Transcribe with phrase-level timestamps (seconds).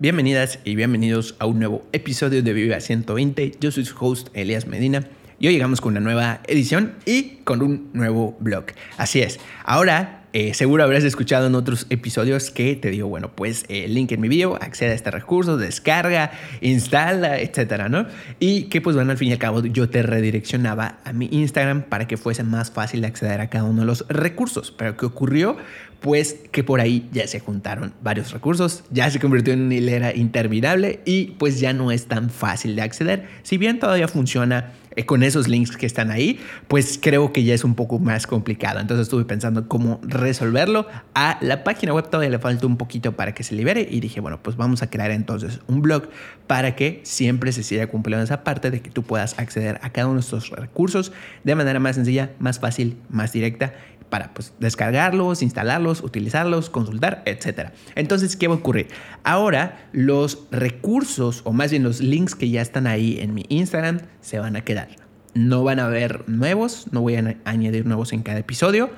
[0.00, 3.54] Bienvenidas y bienvenidos a un nuevo episodio de Viva 120.
[3.58, 5.08] Yo soy su host Elias Medina
[5.40, 8.66] y hoy llegamos con una nueva edición y con un nuevo blog.
[8.96, 13.64] Así es, ahora eh, seguro habrás escuchado en otros episodios que te digo, bueno, pues
[13.68, 18.06] el eh, link en mi video, accede a este recurso, descarga, instala, etcétera, ¿no?
[18.38, 21.82] Y que pues bueno, al fin y al cabo yo te redireccionaba a mi Instagram
[21.82, 24.70] para que fuese más fácil acceder a cada uno de los recursos.
[24.70, 25.56] Pero ¿qué ocurrió?
[26.00, 30.14] Pues que por ahí ya se juntaron varios recursos, ya se convirtió en una hilera
[30.14, 33.28] interminable y pues ya no es tan fácil de acceder.
[33.42, 34.72] Si bien todavía funciona
[35.06, 38.80] con esos links que están ahí, pues creo que ya es un poco más complicado.
[38.80, 40.86] Entonces estuve pensando cómo resolverlo.
[41.14, 44.20] A la página web todavía le falta un poquito para que se libere y dije,
[44.20, 46.08] bueno, pues vamos a crear entonces un blog
[46.46, 50.06] para que siempre se siga cumpliendo esa parte de que tú puedas acceder a cada
[50.06, 51.12] uno de estos recursos
[51.44, 53.74] de manera más sencilla, más fácil, más directa
[54.10, 57.70] para pues, descargarlos, instalarlos, utilizarlos, consultar, etc.
[57.94, 58.88] Entonces, ¿qué va a ocurrir?
[59.24, 64.00] Ahora los recursos, o más bien los links que ya están ahí en mi Instagram,
[64.20, 64.88] se van a quedar.
[65.34, 68.90] No van a haber nuevos, no voy a añadir nuevos en cada episodio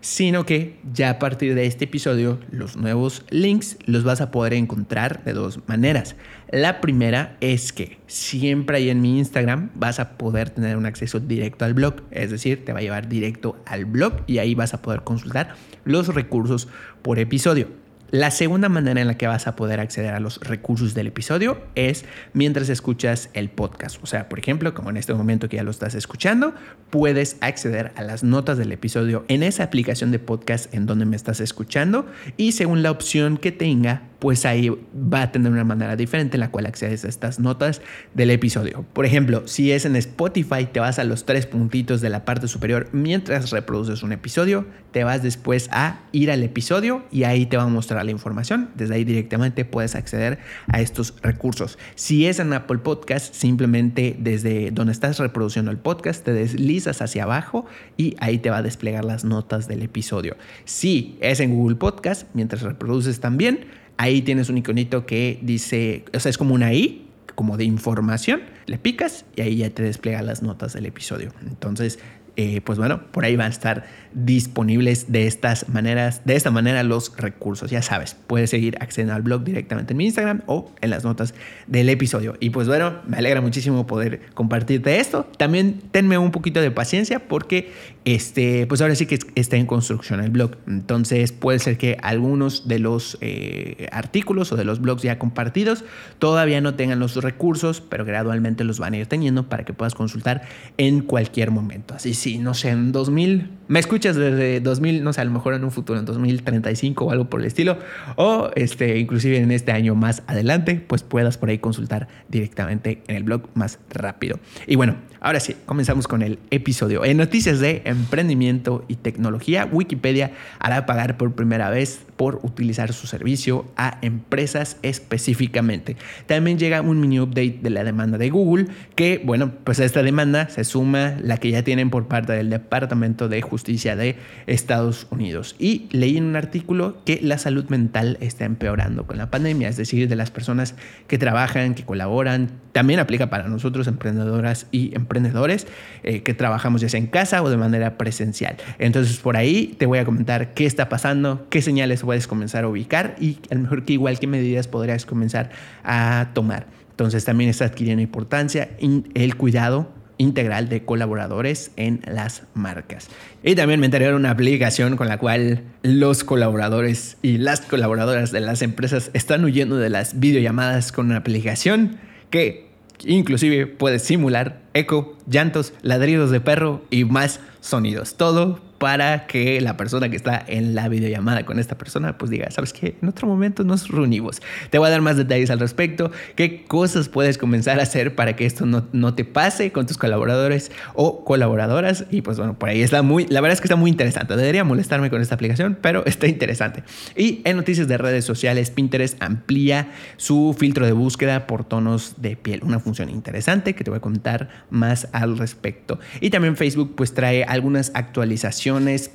[0.00, 4.54] sino que ya a partir de este episodio los nuevos links los vas a poder
[4.54, 6.16] encontrar de dos maneras.
[6.50, 11.20] La primera es que siempre ahí en mi Instagram vas a poder tener un acceso
[11.20, 14.74] directo al blog, es decir, te va a llevar directo al blog y ahí vas
[14.74, 15.54] a poder consultar
[15.84, 16.68] los recursos
[17.02, 17.87] por episodio.
[18.10, 21.60] La segunda manera en la que vas a poder acceder a los recursos del episodio
[21.74, 24.02] es mientras escuchas el podcast.
[24.02, 26.54] O sea, por ejemplo, como en este momento que ya lo estás escuchando,
[26.88, 31.16] puedes acceder a las notas del episodio en esa aplicación de podcast en donde me
[31.16, 32.06] estás escuchando
[32.38, 36.40] y según la opción que tenga, pues ahí va a tener una manera diferente en
[36.40, 37.80] la cual accedes a estas notas
[38.14, 38.84] del episodio.
[38.92, 42.48] Por ejemplo, si es en Spotify, te vas a los tres puntitos de la parte
[42.48, 47.56] superior mientras reproduces un episodio, te vas después a ir al episodio y ahí te
[47.56, 48.70] va a mostrar la información.
[48.74, 51.78] Desde ahí directamente puedes acceder a estos recursos.
[51.94, 57.24] Si es en Apple Podcast, simplemente desde donde estás reproduciendo el podcast, te deslizas hacia
[57.24, 57.66] abajo
[57.96, 60.36] y ahí te va a desplegar las notas del episodio.
[60.64, 63.66] Si es en Google Podcast, mientras reproduces también,
[63.98, 68.40] ahí tienes un iconito que dice, o sea, es como una I, como de información,
[68.66, 71.32] le picas y ahí ya te despliega las notas del episodio.
[71.46, 71.98] Entonces,
[72.36, 76.82] eh, pues bueno, por ahí van a estar disponibles de estas maneras, de esta manera
[76.82, 77.70] los recursos.
[77.70, 81.34] Ya sabes, puedes seguir accediendo al blog directamente en mi Instagram o en las notas
[81.66, 82.34] del episodio.
[82.40, 85.26] Y pues bueno, me alegra muchísimo poder compartirte esto.
[85.36, 87.72] También tenme un poquito de paciencia porque
[88.04, 90.52] este, pues ahora sí que está en construcción el blog.
[90.66, 95.84] Entonces puede ser que algunos de los eh, artículos o de los blogs ya compartidos
[96.18, 99.94] todavía no tengan los recursos, pero gradualmente los van a ir teniendo para que puedas
[99.94, 100.42] consultar
[100.78, 101.94] en cualquier momento.
[101.94, 105.54] Así sí no sé, en 2000, me escuchas desde 2000, no sé, a lo mejor
[105.54, 107.78] en un futuro, en 2035 o algo por el estilo,
[108.16, 113.16] o este, inclusive en este año más adelante, pues puedas por ahí consultar directamente en
[113.16, 114.38] el blog más rápido.
[114.66, 117.04] Y bueno, ahora sí, comenzamos con el episodio.
[117.04, 123.06] En noticias de emprendimiento y tecnología, Wikipedia hará pagar por primera vez por utilizar su
[123.06, 125.96] servicio a empresas específicamente.
[126.26, 130.02] También llega un mini update de la demanda de Google, que bueno, pues a esta
[130.02, 135.06] demanda se suma la que ya tienen por parte del Departamento de Justicia de Estados
[135.10, 135.54] Unidos.
[135.58, 139.76] Y leí en un artículo que la salud mental está empeorando con la pandemia, es
[139.76, 140.74] decir, de las personas
[141.06, 142.50] que trabajan, que colaboran.
[142.78, 145.66] También aplica para nosotros, emprendedoras y emprendedores,
[146.04, 148.56] eh, que trabajamos ya en casa o de manera presencial.
[148.78, 152.68] Entonces, por ahí te voy a comentar qué está pasando, qué señales puedes comenzar a
[152.68, 155.50] ubicar y a lo mejor que igual qué medidas podrías comenzar
[155.82, 156.66] a tomar.
[156.90, 163.08] Entonces también está adquiriendo importancia el cuidado integral de colaboradores en las marcas.
[163.42, 168.30] Y también me enteré de una aplicación con la cual los colaboradores y las colaboradoras
[168.30, 171.98] de las empresas están huyendo de las videollamadas con una aplicación
[172.30, 172.67] que
[173.04, 178.14] inclusive puede simular eco, llantos, ladridos de perro y más sonidos.
[178.14, 182.50] Todo para que la persona que está en la videollamada con esta persona pues diga,
[182.50, 182.96] ¿sabes qué?
[183.02, 184.40] En otro momento nos reunimos.
[184.70, 188.36] Te voy a dar más detalles al respecto, qué cosas puedes comenzar a hacer para
[188.36, 192.04] que esto no, no te pase con tus colaboradores o colaboradoras.
[192.10, 194.36] Y pues bueno, por ahí está muy, la verdad es que está muy interesante.
[194.36, 196.84] Debería molestarme con esta aplicación, pero está interesante.
[197.16, 202.36] Y en noticias de redes sociales, Pinterest amplía su filtro de búsqueda por tonos de
[202.36, 202.60] piel.
[202.62, 205.98] Una función interesante que te voy a contar más al respecto.
[206.20, 208.67] Y también Facebook pues trae algunas actualizaciones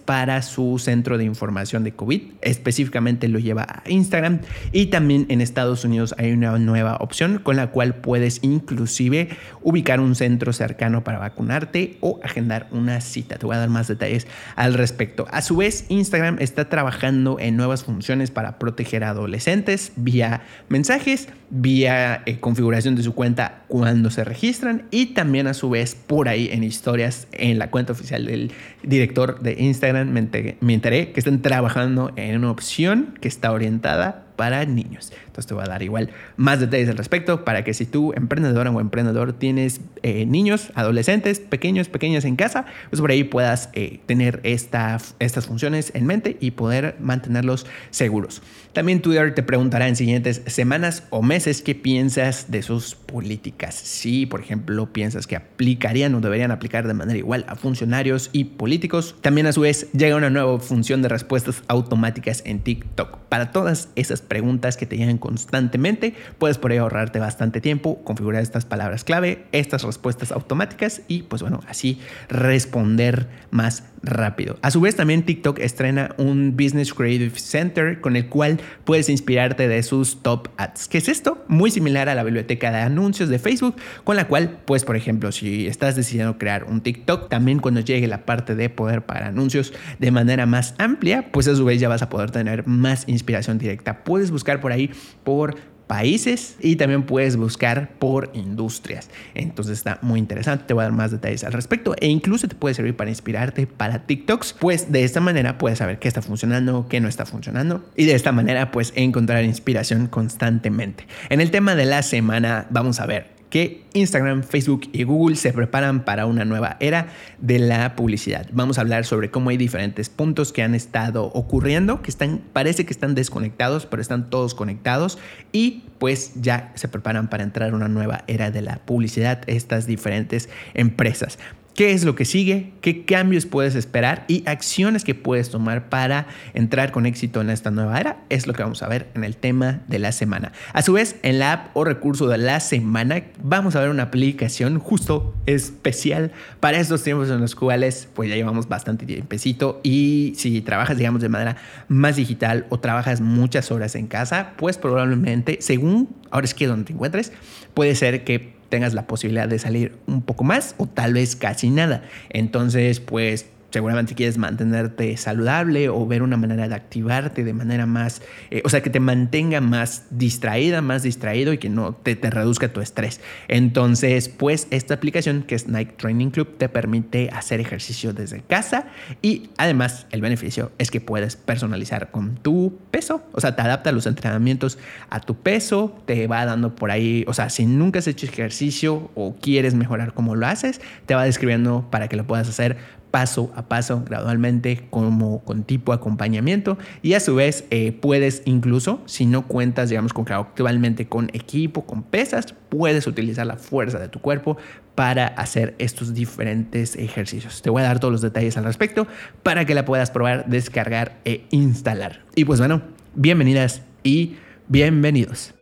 [0.06, 2.22] para su centro de información de COVID.
[2.42, 4.40] Específicamente lo lleva a Instagram.
[4.72, 9.30] Y también en Estados Unidos hay una nueva opción con la cual puedes inclusive
[9.62, 13.38] ubicar un centro cercano para vacunarte o agendar una cita.
[13.38, 15.28] Te voy a dar más detalles al respecto.
[15.32, 21.30] A su vez, Instagram está trabajando en nuevas funciones para proteger a adolescentes vía mensajes,
[21.50, 26.28] vía eh, configuración de su cuenta cuando se registran y también a su vez por
[26.28, 28.52] ahí en historias en la cuenta oficial del
[28.82, 34.66] director de Instagram me enteré, que están trabajando en una opción que está orientada para
[34.66, 35.13] niños.
[35.25, 38.72] Entonces te voy a dar igual más detalles al respecto para que si tú, emprendedora
[38.72, 44.01] o emprendedor, tienes eh, niños, adolescentes, pequeños, pequeñas en casa, pues por ahí puedas eh,
[44.06, 48.42] tener esta, estas funciones en mente y poder mantenerlos seguros.
[48.74, 53.75] También Twitter te preguntará en siguientes semanas o meses qué piensas de sus políticas.
[53.75, 58.46] Si, por ejemplo, piensas que aplicarían o deberían aplicar de manera igual a funcionarios y
[58.46, 59.16] políticos.
[59.22, 63.19] También a su vez llega una nueva función de respuestas automáticas en TikTok.
[63.30, 68.42] Para todas esas preguntas que te llegan constantemente, puedes por ahí ahorrarte bastante tiempo, configurar
[68.42, 72.00] estas palabras clave, estas respuestas automáticas y pues bueno, así
[72.30, 74.58] responder más rápido.
[74.64, 79.68] A su vez también TikTok estrena un Business Creative Center con el cual puedes inspirarte
[79.68, 80.88] de sus top ads.
[80.88, 81.46] ¿Qué es esto?
[81.48, 85.32] Muy similar a la biblioteca de anuncios de Facebook, con la cual pues por ejemplo
[85.32, 89.74] si estás decidiendo crear un TikTok, también cuando llegue la parte de poder para anuncios
[90.00, 93.60] de manera más amplia, pues a su vez ya vas a poder tener más inspiración
[93.60, 94.04] directa.
[94.13, 94.92] Puedes buscar por ahí
[95.24, 95.56] por
[95.88, 99.10] países y también puedes buscar por industrias.
[99.33, 102.54] Entonces está muy interesante, te voy a dar más detalles al respecto e incluso te
[102.54, 106.86] puede servir para inspirarte para TikToks, pues de esta manera puedes saber qué está funcionando,
[106.88, 111.07] qué no está funcionando y de esta manera pues encontrar inspiración constantemente.
[111.30, 115.54] En el tema de la semana vamos a ver que Instagram, Facebook y Google se
[115.54, 118.48] preparan para una nueva era de la publicidad.
[118.52, 122.84] Vamos a hablar sobre cómo hay diferentes puntos que han estado ocurriendo, que están, parece
[122.88, 125.20] que están desconectados, pero están todos conectados
[125.52, 129.86] y pues ya se preparan para entrar a una nueva era de la publicidad estas
[129.86, 131.38] diferentes empresas
[131.75, 136.28] qué es lo que sigue, qué cambios puedes esperar y acciones que puedes tomar para
[136.54, 138.24] entrar con éxito en esta nueva era.
[138.30, 140.52] Es lo que vamos a ver en el tema de la semana.
[140.74, 144.04] A su vez, en la app o recurso de la semana vamos a ver una
[144.04, 150.34] aplicación justo especial para estos tiempos en los cuales pues ya llevamos bastante tiempecito y
[150.38, 155.58] si trabajas digamos de manera más digital o trabajas muchas horas en casa, pues probablemente
[155.62, 157.31] según ahora es que donde te encuentres,
[157.74, 161.70] puede ser que tengas la posibilidad de salir un poco más o tal vez casi
[161.70, 162.02] nada.
[162.31, 168.22] Entonces, pues seguramente quieres mantenerte saludable o ver una manera de activarte de manera más,
[168.52, 172.30] eh, o sea, que te mantenga más distraída, más distraído y que no te, te,
[172.30, 173.20] reduzca tu estrés.
[173.48, 178.86] Entonces, pues esta aplicación que es Nike Training Club te permite hacer ejercicio desde casa
[179.24, 183.92] y además el beneficio es que puedes personalizar con tu peso, o sea, te adapta
[183.92, 184.78] los entrenamientos
[185.10, 189.10] a tu peso, te va dando por ahí, o sea, si nunca has hecho ejercicio
[189.16, 192.78] o quieres mejorar cómo lo haces, te va describiendo para que lo puedas hacer
[193.13, 196.80] paso a paso, gradualmente, como con tipo acompañamiento.
[197.04, 201.86] Y a su vez, eh, puedes incluso, si no cuentas, digamos, con actualmente con equipo,
[201.86, 204.57] con pesas, puedes utilizar la fuerza de tu cuerpo
[204.95, 207.62] para hacer estos diferentes ejercicios.
[207.62, 209.06] Te voy a dar todos los detalles al respecto
[209.44, 212.25] para que la puedas probar, descargar e instalar.
[212.33, 212.81] Y pues bueno,
[213.13, 214.38] bienvenidas y
[214.68, 215.54] bienvenidos.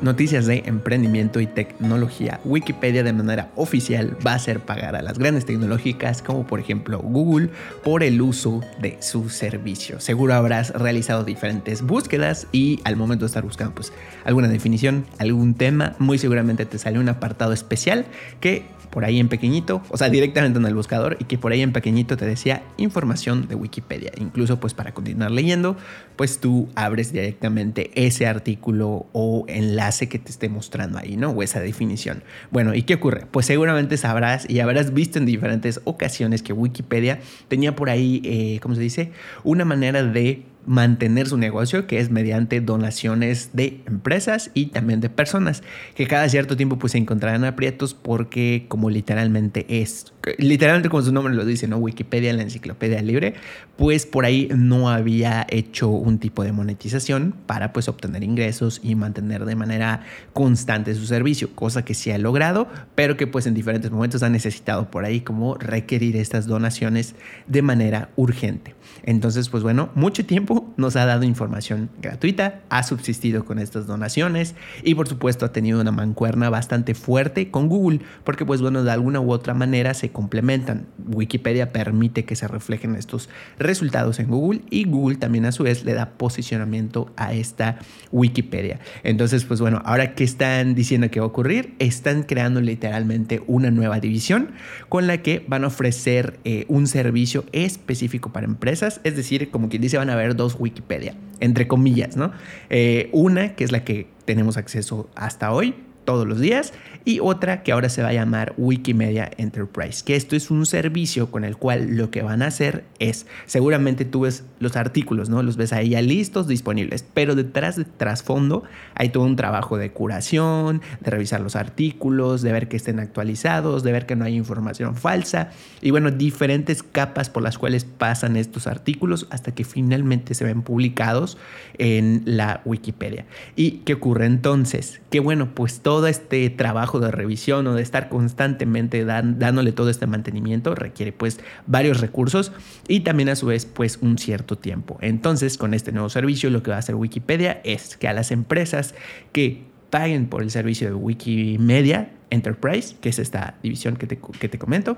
[0.00, 2.38] Noticias de emprendimiento y tecnología.
[2.44, 7.00] Wikipedia de manera oficial va a hacer pagar a las grandes tecnológicas como por ejemplo
[7.00, 7.50] Google
[7.82, 9.98] por el uso de su servicio.
[9.98, 13.92] Seguro habrás realizado diferentes búsquedas y al momento de estar buscando pues
[14.24, 18.06] alguna definición, algún tema, muy seguramente te sale un apartado especial
[18.40, 21.60] que por ahí en pequeñito, o sea, directamente en el buscador y que por ahí
[21.60, 24.12] en pequeñito te decía información de Wikipedia.
[24.16, 25.76] Incluso pues para continuar leyendo,
[26.16, 31.30] pues tú abres directamente ese artículo o enlace que te esté mostrando ahí, ¿no?
[31.30, 32.22] O esa definición.
[32.50, 33.26] Bueno, ¿y qué ocurre?
[33.30, 38.58] Pues seguramente sabrás y habrás visto en diferentes ocasiones que Wikipedia tenía por ahí, eh,
[38.60, 39.12] ¿cómo se dice?
[39.44, 45.08] Una manera de mantener su negocio, que es mediante donaciones de empresas y también de
[45.08, 45.62] personas,
[45.94, 51.12] que cada cierto tiempo pues se encontrarán aprietos porque como literalmente es, literalmente como su
[51.12, 51.78] nombre lo dice, ¿no?
[51.78, 53.34] Wikipedia, la enciclopedia libre,
[53.76, 58.94] pues por ahí no había hecho un tipo de monetización para pues obtener ingresos y
[58.94, 60.02] mantener de manera
[60.34, 64.28] constante su servicio, cosa que sí ha logrado, pero que pues en diferentes momentos ha
[64.28, 67.14] necesitado por ahí como requerir estas donaciones
[67.46, 68.74] de manera urgente.
[69.04, 74.54] Entonces, pues bueno, mucho tiempo nos ha dado información gratuita, ha subsistido con estas donaciones
[74.82, 78.90] y por supuesto ha tenido una mancuerna bastante fuerte con Google, porque pues bueno, de
[78.90, 80.86] alguna u otra manera se complementan.
[81.06, 85.84] Wikipedia permite que se reflejen estos resultados en Google y Google también a su vez
[85.84, 87.78] le da posicionamiento a esta
[88.12, 88.80] Wikipedia.
[89.02, 93.70] Entonces, pues bueno, ahora que están diciendo que va a ocurrir, están creando literalmente una
[93.70, 94.52] nueva división
[94.88, 99.68] con la que van a ofrecer eh, un servicio específico para empresas, es decir, como
[99.68, 102.32] quien dice, van a haber dos Wikipedia, entre comillas, ¿no?
[102.70, 105.74] Eh, una que es la que tenemos acceso hasta hoy,
[106.04, 106.72] todos los días
[107.08, 111.30] y otra que ahora se va a llamar Wikimedia Enterprise, que esto es un servicio
[111.30, 115.42] con el cual lo que van a hacer es, seguramente tú ves los artículos, ¿no?
[115.42, 119.90] Los ves ahí ya listos, disponibles, pero detrás de trasfondo hay todo un trabajo de
[119.90, 124.34] curación, de revisar los artículos, de ver que estén actualizados, de ver que no hay
[124.34, 125.48] información falsa
[125.80, 130.60] y bueno, diferentes capas por las cuales pasan estos artículos hasta que finalmente se ven
[130.60, 131.38] publicados
[131.78, 133.24] en la Wikipedia.
[133.56, 135.00] ¿Y qué ocurre entonces?
[135.08, 140.06] Que bueno, pues todo este trabajo de revisión o de estar constantemente dándole todo este
[140.06, 142.52] mantenimiento requiere pues varios recursos
[142.86, 144.98] y también a su vez pues un cierto tiempo.
[145.00, 148.30] Entonces con este nuevo servicio lo que va a hacer Wikipedia es que a las
[148.30, 148.94] empresas
[149.32, 154.48] que paguen por el servicio de Wikimedia Enterprise, que es esta división que te, que
[154.48, 154.96] te comento,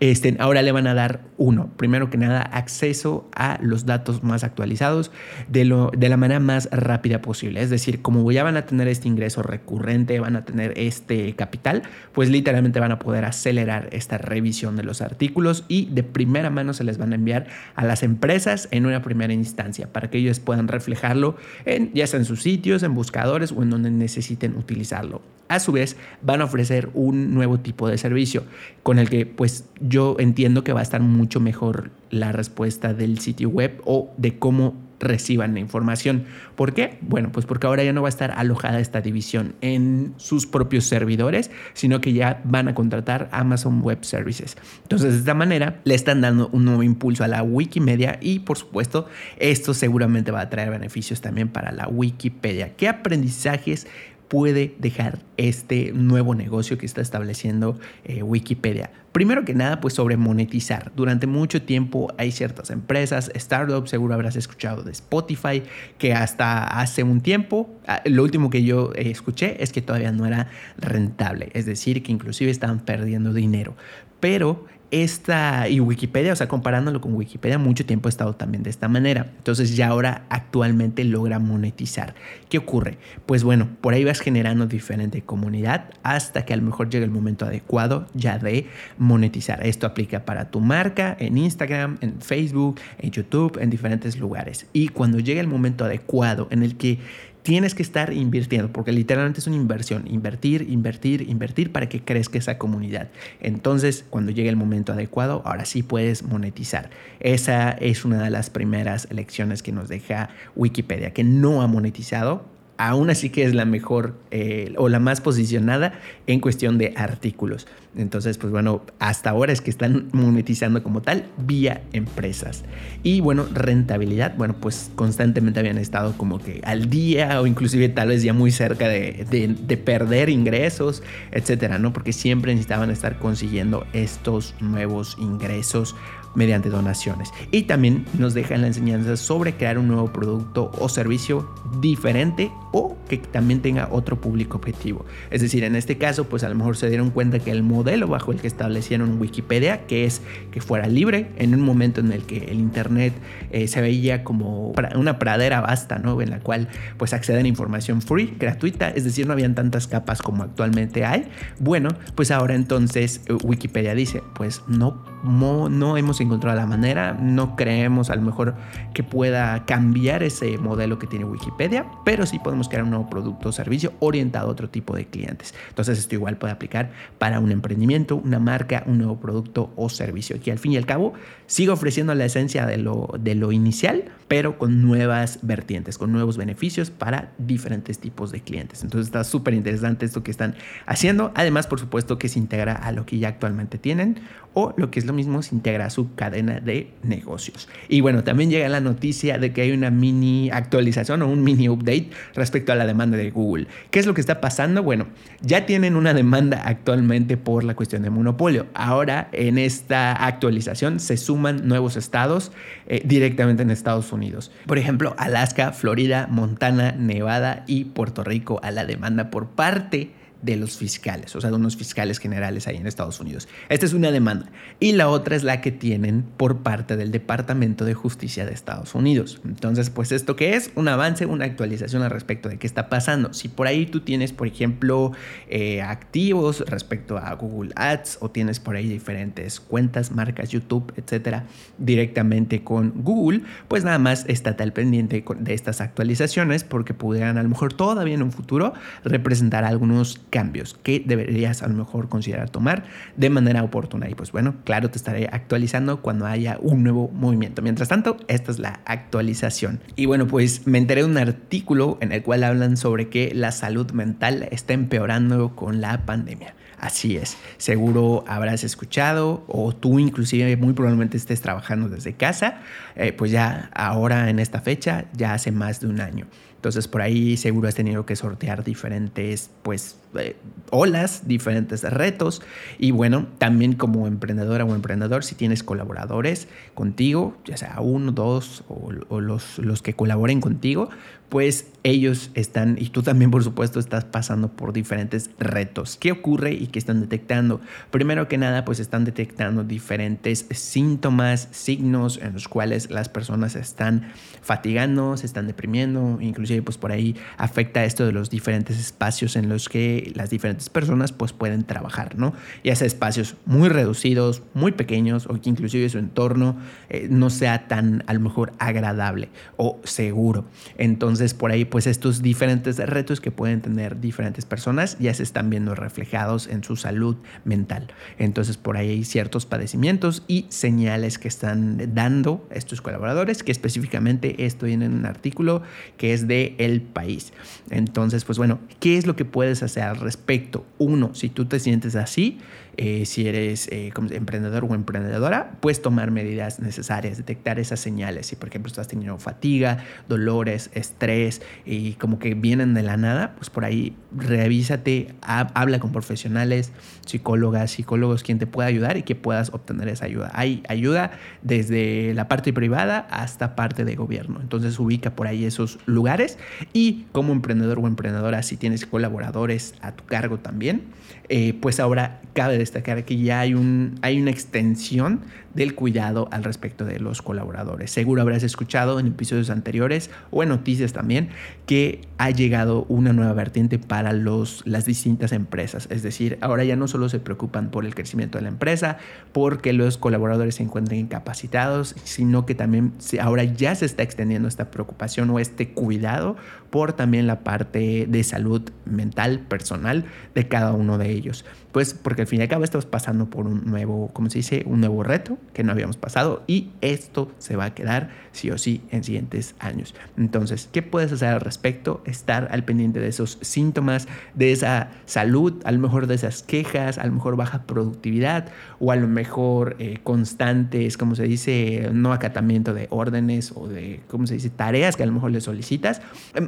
[0.00, 4.44] este, ahora le van a dar uno, primero que nada, acceso a los datos más
[4.44, 5.10] actualizados
[5.48, 7.60] de, la manera más rápida posible.
[7.60, 11.82] Es decir, como ya van a tener este ingreso recurrente, van a tener este capital,
[12.12, 16.72] pues literalmente van a poder acelerar esta revisión de los artículos y de primera mano
[16.72, 20.40] se les van a enviar a las empresas en una primera instancia para que ellos
[20.40, 25.20] puedan reflejarlo en, ya sea en sus sitios, en buscadores o en donde necesiten utilizarlo.
[25.50, 28.44] A su vez, van a ofrecer un nuevo tipo de servicio
[28.84, 33.18] con el que pues yo entiendo que va a estar mucho mejor la respuesta del
[33.18, 36.26] sitio web o de cómo reciban la información.
[36.54, 36.98] ¿Por qué?
[37.00, 40.84] Bueno, pues porque ahora ya no va a estar alojada esta división en sus propios
[40.84, 44.56] servidores, sino que ya van a contratar Amazon Web Services.
[44.82, 48.58] Entonces, de esta manera, le están dando un nuevo impulso a la Wikimedia y, por
[48.58, 52.76] supuesto, esto seguramente va a traer beneficios también para la Wikipedia.
[52.76, 53.86] ¿Qué aprendizajes
[54.30, 58.92] puede dejar este nuevo negocio que está estableciendo eh, Wikipedia.
[59.10, 60.92] Primero que nada, pues sobre monetizar.
[60.94, 65.64] Durante mucho tiempo hay ciertas empresas, startups, seguro habrás escuchado de Spotify,
[65.98, 70.24] que hasta hace un tiempo, ah, lo último que yo escuché es que todavía no
[70.26, 70.46] era
[70.78, 73.74] rentable, es decir, que inclusive estaban perdiendo dinero.
[74.20, 78.70] Pero esta y Wikipedia, o sea, comparándolo con Wikipedia, mucho tiempo ha estado también de
[78.70, 79.30] esta manera.
[79.38, 82.14] Entonces ya ahora actualmente logra monetizar.
[82.48, 82.98] ¿Qué ocurre?
[83.26, 87.10] Pues bueno, por ahí vas generando diferente comunidad hasta que a lo mejor llega el
[87.10, 88.66] momento adecuado ya de
[88.98, 89.64] monetizar.
[89.66, 94.66] Esto aplica para tu marca en Instagram, en Facebook, en YouTube, en diferentes lugares.
[94.72, 96.98] Y cuando llega el momento adecuado en el que
[97.42, 102.38] tienes que estar invirtiendo, porque literalmente es una inversión, invertir, invertir, invertir para que crezca
[102.38, 103.08] esa comunidad.
[103.40, 106.90] Entonces, cuando llegue el momento adecuado, ahora sí puedes monetizar.
[107.20, 112.44] Esa es una de las primeras lecciones que nos deja Wikipedia, que no ha monetizado
[112.80, 117.66] aún así que es la mejor eh, o la más posicionada en cuestión de artículos.
[117.96, 122.64] Entonces, pues bueno, hasta ahora es que están monetizando como tal vía empresas.
[123.02, 128.08] Y bueno, rentabilidad, bueno, pues constantemente habían estado como que al día o inclusive tal
[128.08, 129.26] vez ya muy cerca de,
[129.58, 131.92] de perder ingresos, etcétera, ¿no?
[131.92, 135.96] Porque siempre necesitaban estar consiguiendo estos nuevos ingresos
[136.34, 137.32] mediante donaciones.
[137.50, 141.48] Y también nos dejan la enseñanza sobre crear un nuevo producto o servicio
[141.80, 145.04] diferente o que también tenga otro público objetivo.
[145.30, 148.06] Es decir, en este caso, pues a lo mejor se dieron cuenta que el modelo
[148.06, 150.22] bajo el que establecieron Wikipedia, que es
[150.52, 153.12] que fuera libre, en un momento en el que el Internet
[153.50, 156.20] eh, se veía como una pradera vasta, ¿no?
[156.22, 160.22] En la cual pues acceden a información free, gratuita, es decir, no habían tantas capas
[160.22, 161.28] como actualmente hay.
[161.58, 167.12] Bueno, pues ahora entonces eh, Wikipedia dice, pues no, no, no hemos encontrado la manera,
[167.12, 168.54] no creemos a lo mejor
[168.94, 173.48] que pueda cambiar ese modelo que tiene Wikipedia, pero sí podemos crear un nuevo producto
[173.48, 175.54] o servicio orientado a otro tipo de clientes.
[175.68, 180.40] Entonces esto igual puede aplicar para un emprendimiento, una marca, un nuevo producto o servicio,
[180.40, 181.14] que al fin y al cabo
[181.50, 186.36] sigue ofreciendo la esencia de lo, de lo inicial, pero con nuevas vertientes, con nuevos
[186.36, 188.84] beneficios para diferentes tipos de clientes.
[188.84, 190.54] Entonces está súper interesante esto que están
[190.86, 191.32] haciendo.
[191.34, 194.20] Además, por supuesto que se integra a lo que ya actualmente tienen
[194.54, 197.68] o lo que es lo mismo, se integra a su cadena de negocios.
[197.88, 201.68] Y bueno, también llega la noticia de que hay una mini actualización o un mini
[201.68, 203.66] update respecto a la demanda de Google.
[203.90, 204.82] ¿Qué es lo que está pasando?
[204.82, 205.06] Bueno,
[205.40, 208.66] ya tienen una demanda actualmente por la cuestión de monopolio.
[208.74, 212.52] Ahora, en esta actualización se suma suman nuevos estados
[212.86, 214.52] eh, directamente en Estados Unidos.
[214.66, 220.10] Por ejemplo, Alaska, Florida, Montana, Nevada y Puerto Rico a la demanda por parte
[220.42, 223.48] de los fiscales, o sea, de unos fiscales generales ahí en Estados Unidos.
[223.68, 224.50] Esta es una demanda.
[224.78, 228.94] Y la otra es la que tienen por parte del Departamento de Justicia de Estados
[228.94, 229.40] Unidos.
[229.44, 233.32] Entonces, pues esto que es un avance, una actualización al respecto de qué está pasando.
[233.34, 235.12] Si por ahí tú tienes, por ejemplo,
[235.48, 241.44] eh, activos respecto a Google Ads o tienes por ahí diferentes cuentas, marcas, YouTube, etcétera,
[241.78, 247.42] directamente con Google, pues nada más estate al pendiente de estas actualizaciones porque pudieran a
[247.42, 248.72] lo mejor todavía en un futuro
[249.04, 252.84] representar algunos cambios que deberías a lo mejor considerar tomar
[253.16, 254.08] de manera oportuna.
[254.08, 257.62] Y pues bueno, claro, te estaré actualizando cuando haya un nuevo movimiento.
[257.62, 259.80] Mientras tanto, esta es la actualización.
[259.96, 263.52] Y bueno, pues me enteré de un artículo en el cual hablan sobre que la
[263.52, 266.54] salud mental está empeorando con la pandemia.
[266.80, 272.62] Así es, seguro habrás escuchado o tú inclusive muy probablemente estés trabajando desde casa,
[272.96, 276.26] eh, pues ya ahora en esta fecha, ya hace más de un año.
[276.56, 280.36] Entonces por ahí seguro has tenido que sortear diferentes pues eh,
[280.70, 282.42] olas, diferentes retos
[282.78, 288.64] y bueno, también como emprendedora o emprendedor, si tienes colaboradores contigo, ya sea uno, dos
[288.68, 290.90] o, o los, los que colaboren contigo,
[291.30, 295.96] pues ellos están, y tú también por supuesto estás pasando por diferentes retos.
[295.96, 297.60] ¿Qué ocurre y qué están detectando?
[297.90, 304.12] Primero que nada, pues están detectando diferentes síntomas, signos en los cuales las personas están
[304.42, 309.48] fatigando, se están deprimiendo, inclusive pues por ahí afecta esto de los diferentes espacios en
[309.48, 312.32] los que las diferentes personas pues pueden trabajar, ¿no?
[312.64, 316.56] Ya sea espacios muy reducidos, muy pequeños o que inclusive su entorno
[316.88, 320.44] eh, no sea tan a lo mejor agradable o seguro.
[320.78, 325.50] Entonces por ahí pues estos diferentes retos que pueden tener diferentes personas ya se están
[325.50, 327.88] viendo reflejados en su salud mental.
[328.18, 334.44] Entonces por ahí hay ciertos padecimientos y señales que están dando estos colaboradores que específicamente
[334.46, 335.62] esto viene en un artículo
[335.96, 337.32] que es de El País.
[337.70, 339.89] Entonces pues bueno, ¿qué es lo que puedes hacer?
[339.90, 340.64] Al respecto.
[340.78, 342.38] Uno, si tú te sientes así,
[342.76, 348.26] eh, si eres eh, emprendedor o emprendedora, puedes tomar medidas necesarias, detectar esas señales.
[348.26, 353.34] Si por ejemplo estás teniendo fatiga, dolores, estrés y como que vienen de la nada,
[353.36, 356.72] pues por ahí revísate, habla con profesionales,
[357.06, 360.30] psicólogas, psicólogos, quien te pueda ayudar y que puedas obtener esa ayuda.
[360.34, 361.12] Hay ayuda
[361.42, 364.40] desde la parte privada hasta parte de gobierno.
[364.40, 366.38] Entonces ubica por ahí esos lugares
[366.72, 370.82] y como emprendedor o emprendedora, si tienes colaboradores a tu cargo también,
[371.30, 375.20] eh, pues ahora cabe destacar que ya hay, un, hay una extensión
[375.54, 377.90] del cuidado al respecto de los colaboradores.
[377.90, 381.30] Seguro habrás escuchado en episodios anteriores o en noticias también
[381.66, 385.88] que ha llegado una nueva vertiente para los, las distintas empresas.
[385.90, 388.98] Es decir, ahora ya no solo se preocupan por el crecimiento de la empresa,
[389.32, 394.70] porque los colaboradores se encuentren incapacitados, sino que también ahora ya se está extendiendo esta
[394.70, 396.36] preocupación o este cuidado
[396.70, 401.44] por también la parte de salud mental, personal de cada uno de ellos.
[401.72, 404.64] Pues porque al fin y al cabo estamos pasando por un nuevo, ¿cómo se dice?
[404.66, 408.58] Un nuevo reto que no habíamos pasado y esto se va a quedar sí o
[408.58, 409.94] sí en siguientes años.
[410.16, 412.02] Entonces, ¿qué puedes hacer al respecto?
[412.04, 416.98] Estar al pendiente de esos síntomas, de esa salud, a lo mejor de esas quejas,
[416.98, 418.48] a lo mejor baja productividad
[418.78, 424.00] o a lo mejor eh, constantes, como se dice, no acatamiento de órdenes o de,
[424.08, 426.00] ¿cómo se dice?, tareas que a lo mejor le solicitas.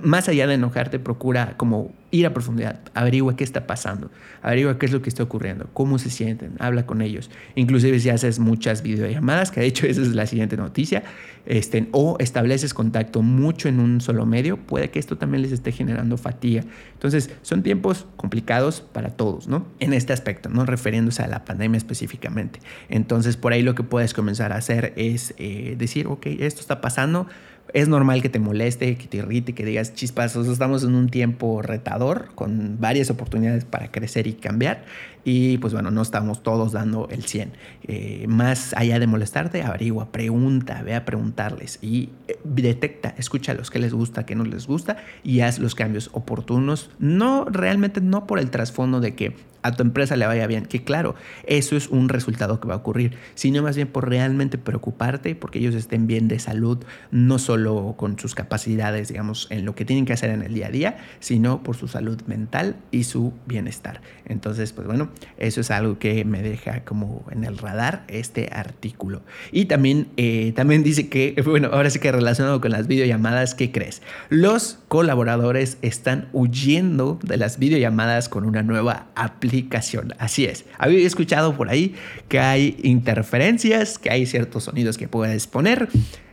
[0.03, 4.11] Más allá de enojarte, procura como ir a profundidad, averigua qué está pasando,
[4.43, 7.31] averigua qué es lo que está ocurriendo, cómo se sienten, habla con ellos.
[7.57, 11.03] Inclusive si haces muchas videollamadas, que de hecho esa es la siguiente noticia,
[11.47, 15.73] este, o estableces contacto mucho en un solo medio, puede que esto también les esté
[15.73, 16.65] generando fatiga.
[16.93, 19.67] Entonces, son tiempos complicados para todos, ¿no?
[19.81, 20.67] En este aspecto, ¿no?
[20.67, 22.61] Refiriéndose a la pandemia específicamente.
[22.91, 26.83] Entonces, por ahí lo que puedes comenzar a hacer es eh, decir, ok, esto está
[26.83, 27.27] pasando,
[27.73, 30.37] es normal que te moleste, que te irrite, que digas chispas.
[30.37, 34.85] estamos en un tiempo retador con varias oportunidades para crecer y cambiar.
[35.25, 37.53] Y pues bueno, no estamos todos dando el 100.
[37.85, 43.79] Eh, más allá de molestarte, averigua, pregunta, ve a preguntarles y eh, detecta, escúchalos, qué
[43.79, 46.91] les gusta, qué no les gusta y haz los cambios oportunos.
[46.99, 50.83] No, realmente no por el trasfondo de que a tu empresa le vaya bien, que
[50.83, 51.15] claro,
[51.47, 55.61] eso es un resultado que va a ocurrir, sino más bien por realmente preocuparte porque
[55.61, 56.79] ellos estén bien de salud,
[57.11, 60.67] no solo con sus capacidades, digamos, en lo que tienen que hacer en el día
[60.67, 64.01] a día, sino por su salud mental y su bienestar.
[64.27, 69.23] Entonces, pues bueno, eso es algo que me deja como en el radar este artículo.
[69.53, 73.71] Y también, eh, también dice que, bueno, ahora sí que relacionado con las videollamadas, ¿qué
[73.71, 74.03] crees?
[74.29, 80.15] Los colaboradores están huyendo de las videollamadas con una nueva aplicación aplicación.
[80.19, 80.65] Así es.
[80.79, 81.95] Había escuchado por ahí
[82.29, 85.89] que hay interferencias, que hay ciertos sonidos que puedes poner.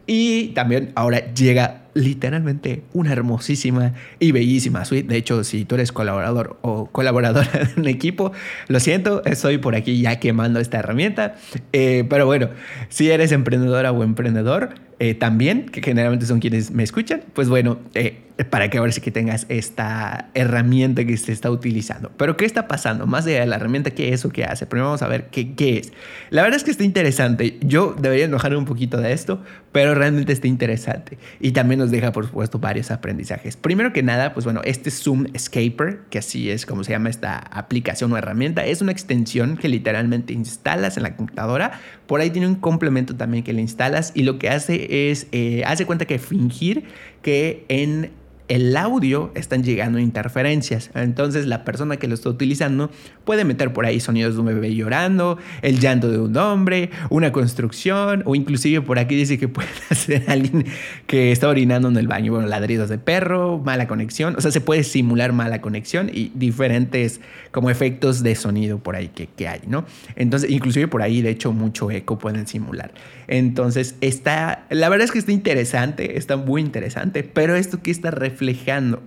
[0.07, 5.07] Y también ahora llega literalmente una hermosísima y bellísima suite.
[5.07, 8.31] De hecho, si tú eres colaborador o colaboradora de un equipo,
[8.67, 11.35] lo siento, estoy por aquí ya quemando esta herramienta.
[11.73, 12.49] Eh, pero bueno,
[12.89, 17.79] si eres emprendedora o emprendedor, eh, también, que generalmente son quienes me escuchan, pues bueno,
[17.93, 18.17] eh,
[18.49, 22.11] para que ahora sí que tengas esta herramienta que se está utilizando.
[22.17, 23.07] Pero ¿qué está pasando?
[23.07, 24.65] Más allá de la herramienta, ¿qué es o qué hace?
[24.65, 25.93] Primero vamos a ver qué, qué es.
[26.31, 27.57] La verdad es que está interesante.
[27.61, 31.17] Yo debería enojarme un poquito de esto, pero realmente está interesante.
[31.39, 33.57] Y también nos deja, por supuesto, varios aprendizajes.
[33.57, 37.37] Primero que nada, pues bueno, este Zoom Escaper, que así es como se llama esta
[37.37, 41.79] aplicación o herramienta, es una extensión que literalmente instalas en la computadora.
[42.05, 45.63] Por ahí tiene un complemento también que le instalas y lo que hace es, eh,
[45.65, 46.83] hace cuenta que fingir
[47.21, 48.11] que en
[48.49, 50.89] el audio están llegando interferencias.
[50.95, 52.89] Entonces la persona que lo está utilizando
[53.29, 57.31] puede meter por ahí sonidos de un bebé llorando, el llanto de un hombre, una
[57.31, 60.65] construcción o inclusive por aquí dice que puede hacer alguien
[61.05, 64.61] que está orinando en el baño, bueno, ladridos de perro, mala conexión, o sea, se
[64.61, 69.61] puede simular mala conexión y diferentes como efectos de sonido por ahí que, que hay,
[69.67, 69.85] ¿no?
[70.15, 72.95] Entonces, inclusive por ahí, de hecho, mucho eco pueden simular.
[73.27, 78.09] Entonces, está, la verdad es que está interesante, está muy interesante, pero esto que está
[78.09, 79.03] reflejando,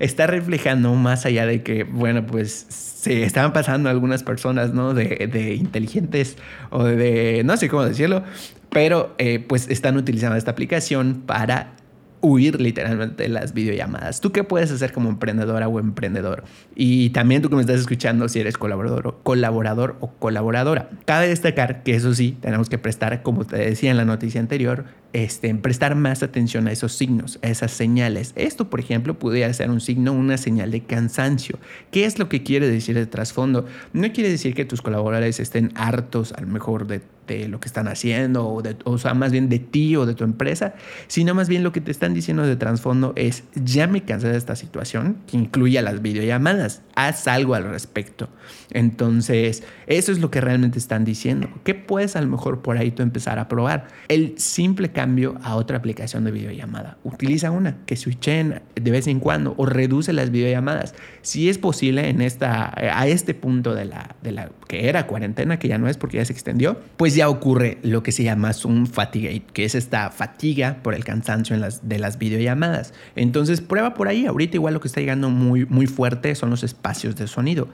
[0.00, 4.94] está reflejando más allá de que, bueno, pues se estaban pasando algunas personas, ¿no?
[4.94, 6.36] De, de inteligentes
[6.70, 8.24] o de, no sé cómo decirlo,
[8.70, 11.74] pero eh, pues están utilizando esta aplicación para
[12.20, 14.20] huir literalmente de las videollamadas.
[14.20, 16.44] ¿Tú qué puedes hacer como emprendedora o emprendedor?
[16.74, 20.90] Y también tú que me estás escuchando si eres colaborador o, colaborador o colaboradora.
[21.04, 24.84] Cabe destacar que eso sí, tenemos que prestar, como te decía en la noticia anterior,
[25.12, 28.32] este, prestar más atención a esos signos, a esas señales.
[28.36, 31.58] Esto, por ejemplo, pudiera ser un signo, una señal de cansancio.
[31.90, 33.66] ¿Qué es lo que quiere decir el trasfondo?
[33.92, 37.00] No quiere decir que tus colaboradores estén hartos, a lo mejor, de,
[37.48, 40.24] lo que están haciendo, o, de, o sea, más bien de ti o de tu
[40.24, 40.74] empresa,
[41.06, 44.36] sino más bien lo que te están diciendo de trasfondo es, ya me cansé de
[44.36, 48.28] esta situación, que incluye a las videollamadas, haz algo al respecto.
[48.70, 51.48] Entonces, eso es lo que realmente están diciendo.
[51.64, 53.88] ¿Qué puedes a lo mejor por ahí tú empezar a probar?
[54.08, 56.98] El simple cambio a otra aplicación de videollamada.
[57.04, 60.94] Utiliza una que switchen de vez en cuando o reduce las videollamadas.
[61.22, 65.58] Si es posible en esta, a este punto de la, de la que era cuarentena,
[65.58, 68.52] que ya no es porque ya se extendió, pues ya ocurre lo que se llama
[68.64, 72.94] un fatigue, que es esta fatiga por el cansancio en las, de las videollamadas.
[73.16, 74.26] Entonces prueba por ahí.
[74.26, 77.68] Ahorita igual lo que está llegando muy, muy fuerte son los espacios de sonido.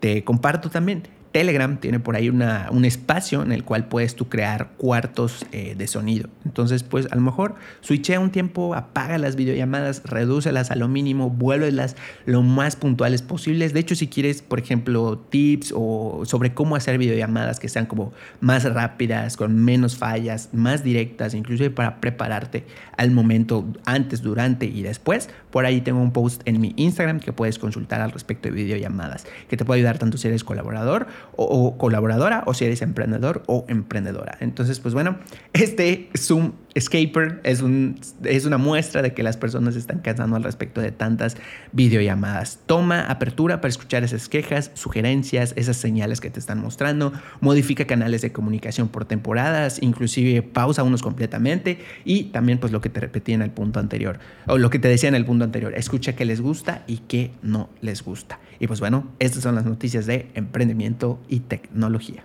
[0.00, 1.02] Te comparto también
[1.38, 5.86] Telegram tiene por ahí un espacio en el cual puedes tú crear cuartos eh, de
[5.86, 6.28] sonido.
[6.44, 11.30] Entonces, pues a lo mejor switchea un tiempo, apaga las videollamadas, redúcelas a lo mínimo,
[11.30, 11.94] vuélvelas
[12.26, 13.72] lo más puntuales posibles.
[13.72, 18.12] De hecho, si quieres, por ejemplo, tips o sobre cómo hacer videollamadas que sean como
[18.40, 24.82] más rápidas, con menos fallas, más directas, inclusive para prepararte al momento antes, durante y
[24.82, 28.54] después, por ahí tengo un post en mi Instagram que puedes consultar al respecto de
[28.54, 31.06] videollamadas, que te puede ayudar tanto si eres colaborador
[31.36, 34.36] o, colaboradora o si eres emprendedor o emprendedora.
[34.40, 35.18] Entonces, pues bueno,
[35.52, 40.44] este Zoom Escaper es, un, es una muestra de que las personas están cansando al
[40.44, 41.36] respecto de tantas
[41.72, 42.60] videollamadas.
[42.66, 47.12] Toma apertura para escuchar esas quejas, sugerencias, esas señales que te están mostrando.
[47.40, 52.90] Modifica canales de comunicación por temporadas, inclusive pausa unos completamente y también pues lo que
[52.90, 55.74] te repetí en el punto anterior o lo que te decía en el punto anterior.
[55.74, 58.40] Escucha qué les gusta y qué no les gusta.
[58.60, 62.24] Y pues bueno, estas son las noticias de emprendimiento y tecnología.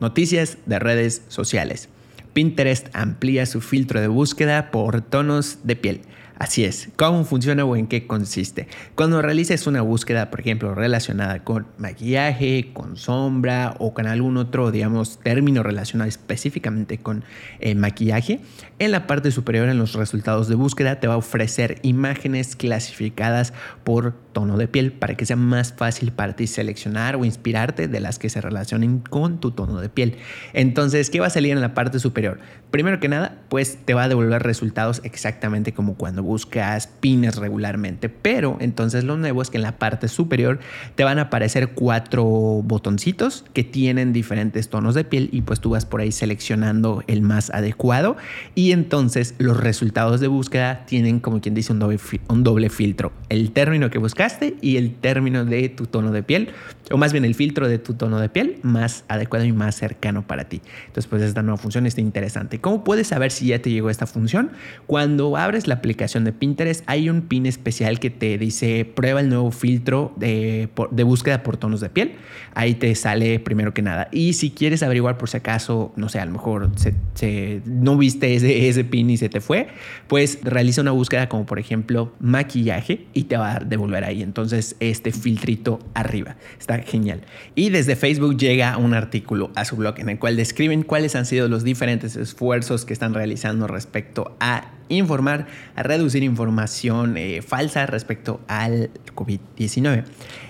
[0.00, 1.88] Noticias de redes sociales.
[2.32, 6.02] Pinterest amplía su filtro de búsqueda por tonos de piel.
[6.38, 8.68] Así es, ¿cómo funciona o en qué consiste?
[8.94, 14.70] Cuando realices una búsqueda, por ejemplo, relacionada con maquillaje, con sombra o con algún otro,
[14.70, 17.24] digamos, término relacionado específicamente con
[17.58, 18.38] eh, maquillaje,
[18.78, 23.52] en la parte superior en los resultados de búsqueda te va a ofrecer imágenes clasificadas
[23.82, 27.98] por tono de piel para que sea más fácil para ti seleccionar o inspirarte de
[27.98, 30.18] las que se relacionen con tu tono de piel.
[30.52, 32.38] Entonces, ¿qué va a salir en la parte superior?
[32.70, 38.08] Primero que nada, pues te va a devolver resultados exactamente como cuando buscas pines regularmente,
[38.08, 40.60] pero entonces lo nuevo es que en la parte superior
[40.94, 45.70] te van a aparecer cuatro botoncitos que tienen diferentes tonos de piel y pues tú
[45.70, 48.16] vas por ahí seleccionando el más adecuado
[48.54, 53.12] y entonces los resultados de búsqueda tienen como quien dice un doble, un doble filtro,
[53.28, 54.28] el término que buscas
[54.60, 56.50] y el término de tu tono de piel,
[56.90, 60.26] o más bien el filtro de tu tono de piel más adecuado y más cercano
[60.26, 60.60] para ti.
[60.86, 62.60] Entonces, pues esta nueva función está interesante.
[62.60, 64.50] ¿Cómo puedes saber si ya te llegó esta función?
[64.86, 69.28] Cuando abres la aplicación de Pinterest hay un pin especial que te dice prueba el
[69.28, 72.12] nuevo filtro de, de búsqueda por tonos de piel.
[72.54, 74.08] Ahí te sale primero que nada.
[74.12, 76.70] Y si quieres averiguar por si acaso, no sé, a lo mejor
[77.14, 79.68] se, no viste ese, ese pin y se te fue,
[80.06, 84.22] pues realiza una búsqueda como por ejemplo maquillaje y te va a devolver ahí.
[84.22, 86.36] Entonces este filtrito arriba.
[86.58, 87.22] Está genial.
[87.54, 91.26] Y desde Facebook llega un artículo a su blog en el cual describen cuáles han
[91.26, 95.46] sido los diferentes esfuerzos que están realizando respecto a informar,
[95.76, 100.04] reducir información eh, falsa respecto al COVID-19.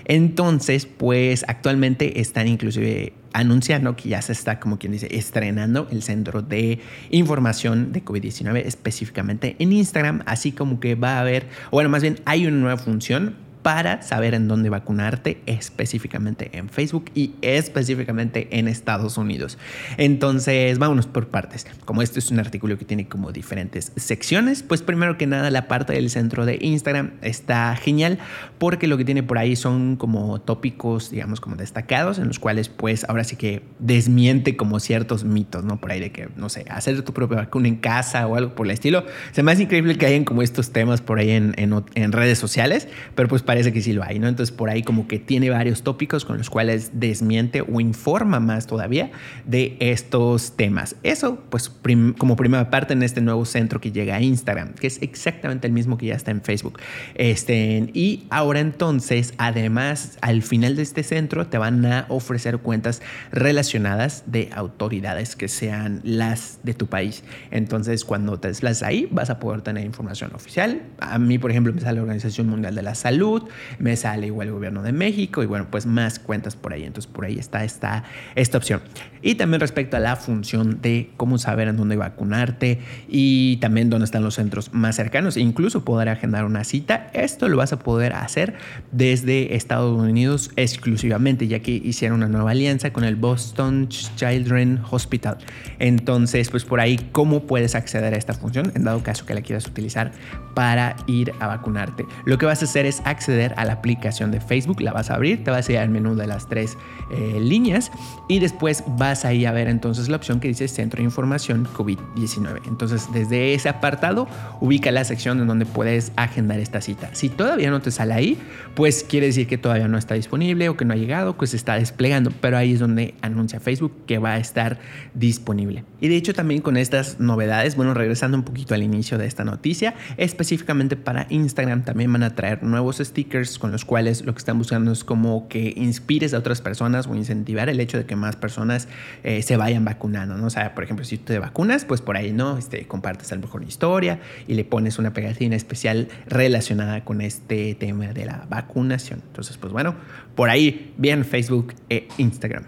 [0.05, 6.03] Entonces, pues actualmente están inclusive anunciando que ya se está, como quien dice, estrenando el
[6.03, 6.79] centro de
[7.11, 12.19] información de COVID-19 específicamente en Instagram, así como que va a haber, bueno, más bien
[12.25, 18.67] hay una nueva función para saber en dónde vacunarte específicamente en Facebook y específicamente en
[18.67, 19.57] Estados Unidos.
[19.97, 21.67] Entonces, vámonos por partes.
[21.85, 25.67] Como este es un artículo que tiene como diferentes secciones, pues primero que nada la
[25.67, 28.19] parte del centro de Instagram está genial
[28.57, 32.69] porque lo que tiene por ahí son como tópicos, digamos, como destacados en los cuales
[32.69, 35.79] pues ahora sí que desmiente como ciertos mitos, ¿no?
[35.79, 38.67] Por ahí de que, no sé, hacer tu propia vacuna en casa o algo por
[38.67, 39.05] el estilo.
[39.31, 43.27] Se me hace increíble que hayan como estos temas por ahí en, redes sociales, pero
[43.27, 44.27] pues parece que sí lo hay, ¿no?
[44.27, 48.67] Entonces por ahí como que tiene varios tópicos con los cuales desmiente o informa más
[48.67, 49.09] todavía
[49.43, 50.95] de estos temas.
[51.01, 51.71] Eso pues
[52.19, 55.73] como primera parte en este nuevo centro que llega a Instagram, que es exactamente el
[55.73, 56.79] mismo que ya está en Facebook.
[57.15, 63.01] Este, y ahora entonces, además, al final de este centro te van a ofrecer cuentas
[63.31, 67.23] relacionadas de autoridades que sean las de tu país.
[67.49, 70.83] Entonces cuando te desplazas ahí vas a poder tener información oficial.
[70.99, 73.38] A mí, por ejemplo, me sale la Organización Mundial de la Salud,
[73.79, 76.83] me sale igual el gobierno de México y bueno, pues más cuentas por ahí.
[76.83, 78.03] Entonces por ahí está esta,
[78.35, 78.81] esta opción.
[79.21, 84.05] Y también respecto a la función de cómo saber en dónde vacunarte y también dónde
[84.05, 87.07] están los centros más cercanos e incluso poder agendar una cita.
[87.13, 88.55] Esto lo vas a poder hacer
[88.91, 95.37] desde Estados Unidos exclusivamente, ya que hicieron una nueva alianza con el Boston Children Hospital.
[95.79, 99.41] Entonces, pues por ahí, ¿cómo puedes acceder a esta función en dado caso que la
[99.41, 100.11] quieras utilizar
[100.53, 102.05] para ir a vacunarte?
[102.25, 105.15] Lo que vas a hacer es acceder a la aplicación de Facebook, la vas a
[105.15, 106.77] abrir, te vas a ir al menú de las tres
[107.11, 107.91] eh, líneas
[108.27, 111.67] y después vas a ir a ver entonces la opción que dice Centro de Información
[111.75, 112.61] COVID-19.
[112.67, 114.27] Entonces desde ese apartado
[114.59, 117.09] ubica la sección en donde puedes agendar esta cita.
[117.13, 118.37] Si todavía no te sale ahí,
[118.75, 121.57] pues quiere decir que todavía no está disponible o que no ha llegado, pues se
[121.57, 124.79] está desplegando, pero ahí es donde anuncia Facebook que va a estar
[125.13, 125.83] disponible.
[126.01, 129.43] Y de hecho también con estas novedades, bueno, regresando un poquito al inicio de esta
[129.43, 134.39] noticia, específicamente para Instagram también van a traer nuevos stickers con los cuales lo que
[134.39, 138.15] están buscando es como que inspires a otras personas o incentivar el hecho de que
[138.15, 138.87] más personas
[139.23, 140.49] eh, se vayan vacunando, ¿no?
[140.49, 142.57] Sea, por ejemplo, si tú te vacunas, pues por ahí, ¿no?
[142.57, 147.75] Este, compartes a lo mejor historia y le pones una pegatina especial relacionada con este
[147.75, 149.21] tema de la vacunación.
[149.27, 149.95] Entonces, pues bueno,
[150.35, 152.63] por ahí, bien Facebook e Instagram.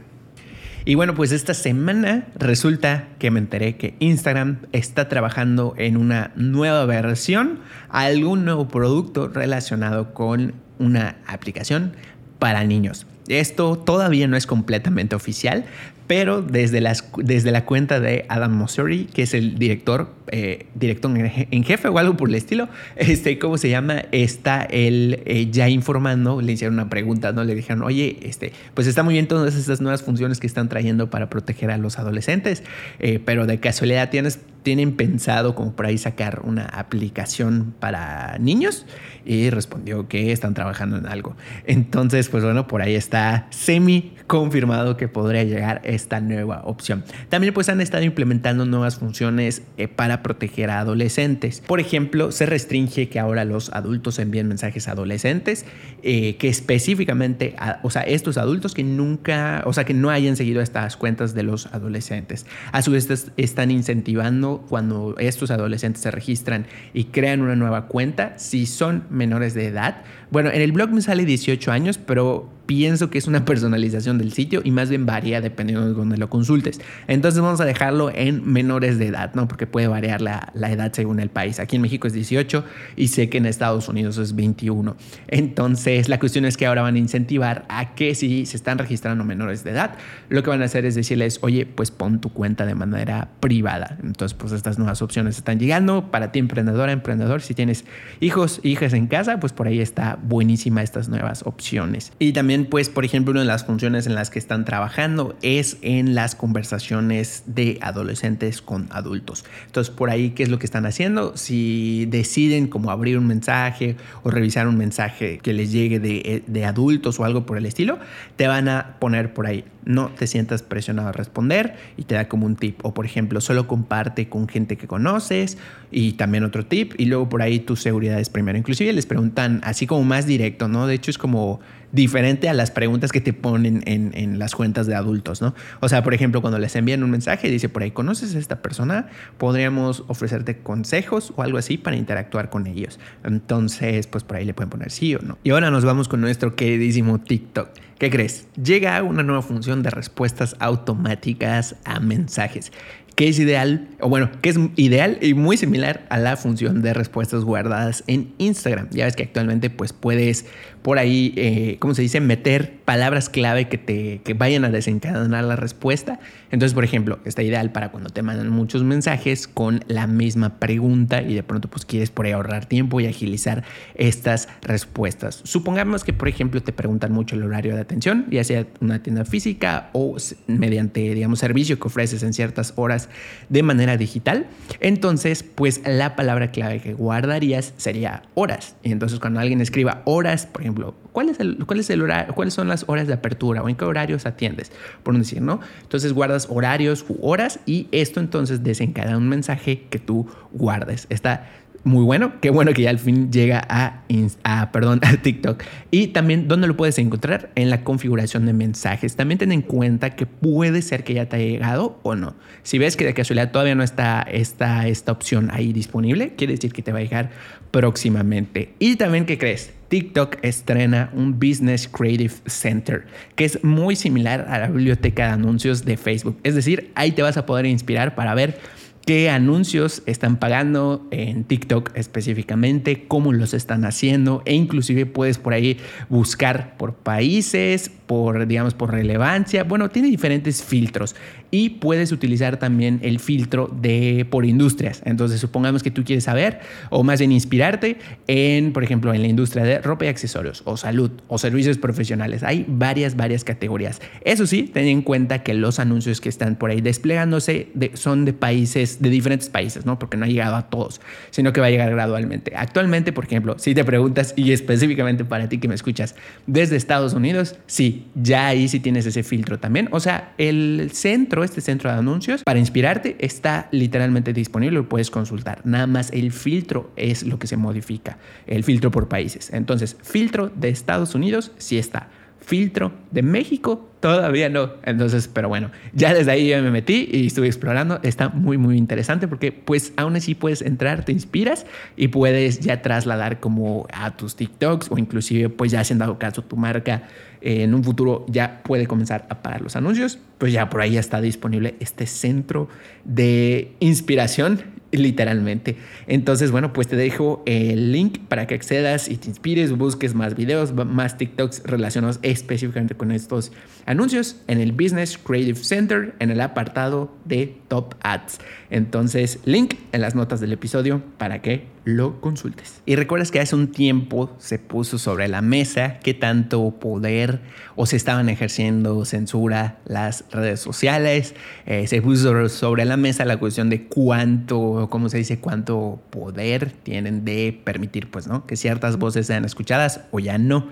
[0.83, 6.31] Y bueno, pues esta semana resulta que me enteré que Instagram está trabajando en una
[6.35, 11.93] nueva versión, algún nuevo producto relacionado con una aplicación
[12.39, 13.05] para niños.
[13.39, 15.65] Esto todavía no es completamente oficial,
[16.11, 21.09] pero desde, las, desde la cuenta de Adam Mosseri, que es el director, eh, director
[21.15, 22.67] en jefe o algo por el estilo,
[22.97, 24.03] este, ¿cómo se llama?
[24.11, 27.45] Está él eh, ya informando, le hicieron una pregunta, ¿no?
[27.45, 31.09] Le dijeron, oye, este, pues está muy bien todas estas nuevas funciones que están trayendo
[31.09, 32.61] para proteger a los adolescentes,
[32.99, 38.85] eh, pero de casualidad tienes, tienen pensado como por ahí sacar una aplicación para niños
[39.25, 41.35] y respondió que están trabajando en algo.
[41.65, 47.03] Entonces, pues bueno, por ahí está semi confirmado que podría llegar esta nueva opción.
[47.29, 51.61] También pues han estado implementando nuevas funciones eh, para proteger a adolescentes.
[51.65, 55.65] Por ejemplo, se restringe que ahora los adultos envíen mensajes a adolescentes
[56.03, 60.61] eh, que específicamente, o sea, estos adultos que nunca, o sea, que no hayan seguido
[60.61, 62.45] estas cuentas de los adolescentes.
[62.71, 68.37] A su vez están incentivando cuando estos adolescentes se registran y crean una nueva cuenta,
[68.37, 70.03] si son menores de edad.
[70.29, 74.31] Bueno, en el blog me sale 18 años, pero pienso que es una personalización del
[74.31, 76.79] sitio y más bien varía dependiendo de donde lo consultes.
[77.07, 79.47] Entonces vamos a dejarlo en menores de edad, ¿no?
[79.49, 81.59] Porque puede variar la, la, edad según el país.
[81.59, 82.63] Aquí en México es 18
[82.95, 84.95] y sé que en Estados Unidos es 21.
[85.27, 89.25] Entonces la cuestión es que ahora van a incentivar a que si se están registrando
[89.25, 89.97] menores de edad,
[90.29, 93.97] lo que van a hacer es decirles, oye, pues pon tu cuenta de manera privada.
[94.01, 97.43] Entonces pues estas nuevas opciones están llegando para ti emprendedora, emprendedor.
[97.43, 97.85] Si tienes
[98.19, 102.11] hijos, hijas en casa, pues por ahí está buenísima estas nuevas opciones.
[102.17, 105.77] Y también pues por ejemplo una de las funciones en las que están trabajando es
[105.83, 109.45] en las conversaciones de adolescentes con adultos.
[109.67, 111.37] Entonces por ahí qué es lo que están haciendo?
[111.37, 116.65] Si deciden como abrir un mensaje o revisar un mensaje que les llegue de, de
[116.65, 117.99] adultos o algo por el estilo,
[118.37, 122.27] te van a poner por ahí no te sientas presionado a responder y te da
[122.27, 122.83] como un tip.
[122.83, 125.59] O por ejemplo, solo comparte con gente que conoces
[125.91, 126.93] y también otro tip.
[126.97, 128.57] Y luego por ahí tu seguridad es primero.
[128.57, 130.87] Inclusive les preguntan así como más directo, ¿no?
[130.87, 131.59] De hecho es como
[131.91, 135.53] diferente a las preguntas que te ponen en, en, las cuentas de adultos, ¿no?
[135.81, 138.61] O sea, por ejemplo, cuando les envían un mensaje dice por ahí, ¿conoces a esta
[138.61, 139.09] persona?
[139.37, 142.99] Podríamos ofrecerte consejos o algo así para interactuar con ellos.
[143.23, 145.37] Entonces, pues por ahí le pueden poner sí o no.
[145.43, 147.69] Y ahora nos vamos con nuestro queridísimo TikTok.
[148.01, 148.47] ¿Qué crees?
[148.55, 152.71] Llega una nueva función de respuestas automáticas a mensajes
[153.21, 156.91] que es ideal, o bueno, que es ideal y muy similar a la función de
[156.91, 158.87] respuestas guardadas en Instagram.
[158.89, 160.47] Ya ves que actualmente pues puedes
[160.81, 162.19] por ahí, eh, ¿cómo se dice?
[162.19, 166.19] Meter palabras clave que te que vayan a desencadenar la respuesta.
[166.49, 171.21] Entonces, por ejemplo, está ideal para cuando te mandan muchos mensajes con la misma pregunta
[171.21, 173.63] y de pronto pues quieres por ahorrar tiempo y agilizar
[173.95, 175.41] estas respuestas.
[175.43, 179.25] Supongamos que, por ejemplo, te preguntan mucho el horario de atención, ya sea una tienda
[179.25, 180.17] física o
[180.47, 183.09] mediante, digamos, servicio que ofreces en ciertas horas
[183.49, 184.47] de manera digital.
[184.79, 188.75] Entonces, pues la palabra clave que guardarías sería horas.
[188.83, 190.70] Y entonces cuando alguien escriba horas, por ejemplo,
[191.11, 193.75] ¿cuál es el, cuál es el horario, cuáles son las horas de apertura o en
[193.75, 194.71] qué horarios atiendes?
[195.03, 195.59] Por decir, ¿no?
[195.81, 201.07] Entonces guardas horarios u horas y esto entonces desencadena un mensaje que tú guardes.
[201.09, 201.49] Está
[201.83, 202.33] muy bueno.
[202.41, 204.03] Qué bueno que ya al fin llega a,
[204.43, 205.63] a, perdón, a TikTok.
[205.89, 207.51] Y también, ¿dónde lo puedes encontrar?
[207.55, 209.15] En la configuración de mensajes.
[209.15, 212.35] También ten en cuenta que puede ser que ya te haya llegado o no.
[212.63, 216.71] Si ves que de casualidad todavía no está esta, esta opción ahí disponible, quiere decir
[216.73, 217.31] que te va a llegar
[217.71, 218.73] próximamente.
[218.79, 219.73] Y también, ¿qué crees?
[219.87, 225.83] TikTok estrena un Business Creative Center, que es muy similar a la biblioteca de anuncios
[225.83, 226.37] de Facebook.
[226.43, 228.57] Es decir, ahí te vas a poder inspirar para ver
[229.05, 235.53] qué anuncios están pagando en TikTok específicamente, cómo los están haciendo e inclusive puedes por
[235.53, 235.77] ahí
[236.09, 239.63] buscar por países, por digamos por relevancia.
[239.63, 241.15] Bueno, tiene diferentes filtros
[241.51, 245.01] y puedes utilizar también el filtro de por industrias.
[245.05, 249.27] Entonces, supongamos que tú quieres saber o más bien inspirarte en, por ejemplo, en la
[249.27, 252.43] industria de ropa y accesorios o salud o servicios profesionales.
[252.43, 254.01] Hay varias, varias categorías.
[254.23, 258.33] Eso sí, ten en cuenta que los anuncios que están por ahí desplegándose son de
[258.33, 259.99] países, de diferentes países, ¿no?
[259.99, 262.53] Porque no ha llegado a todos, sino que va a llegar gradualmente.
[262.55, 266.15] Actualmente, por ejemplo, si te preguntas, y específicamente para ti que me escuchas
[266.47, 269.89] desde Estados Unidos, sí, ya ahí sí tienes ese filtro también.
[269.91, 275.09] O sea, el centro este centro de anuncios, para inspirarte, está literalmente disponible, lo puedes
[275.11, 275.61] consultar.
[275.65, 279.51] Nada más el filtro es lo que se modifica, el filtro por países.
[279.53, 282.09] Entonces, filtro de Estados Unidos sí está.
[282.41, 284.71] Filtro de México Todavía no.
[284.83, 287.99] Entonces, pero bueno, ya desde ahí ya me metí y estuve explorando.
[288.01, 292.81] Está muy, muy interesante porque pues aún así puedes entrar, te inspiras y puedes ya
[292.81, 297.03] trasladar como a tus TikToks o inclusive pues ya dado caso tu marca
[297.41, 300.97] eh, en un futuro ya puede comenzar a pagar los anuncios, pues ya por ahí
[300.97, 302.69] está disponible este centro
[303.03, 305.77] de inspiración literalmente.
[306.07, 310.35] Entonces, bueno, pues te dejo el link para que accedas y te inspires, busques más
[310.35, 313.51] videos, más TikToks relacionados específicamente con estos
[313.85, 318.39] anuncios en el Business Creative Center en el apartado de Top Ads.
[318.69, 322.81] Entonces, link en las notas del episodio para que lo consultes.
[322.85, 327.41] Y recuerdas que hace un tiempo se puso sobre la mesa qué tanto poder
[327.75, 331.33] o se estaban ejerciendo censura las redes sociales.
[331.65, 335.39] Eh, se puso sobre la mesa la cuestión de cuánto, ¿cómo se dice?
[335.39, 338.45] Cuánto poder tienen de permitir, pues, ¿no?
[338.45, 340.67] Que ciertas voces sean escuchadas o ya no.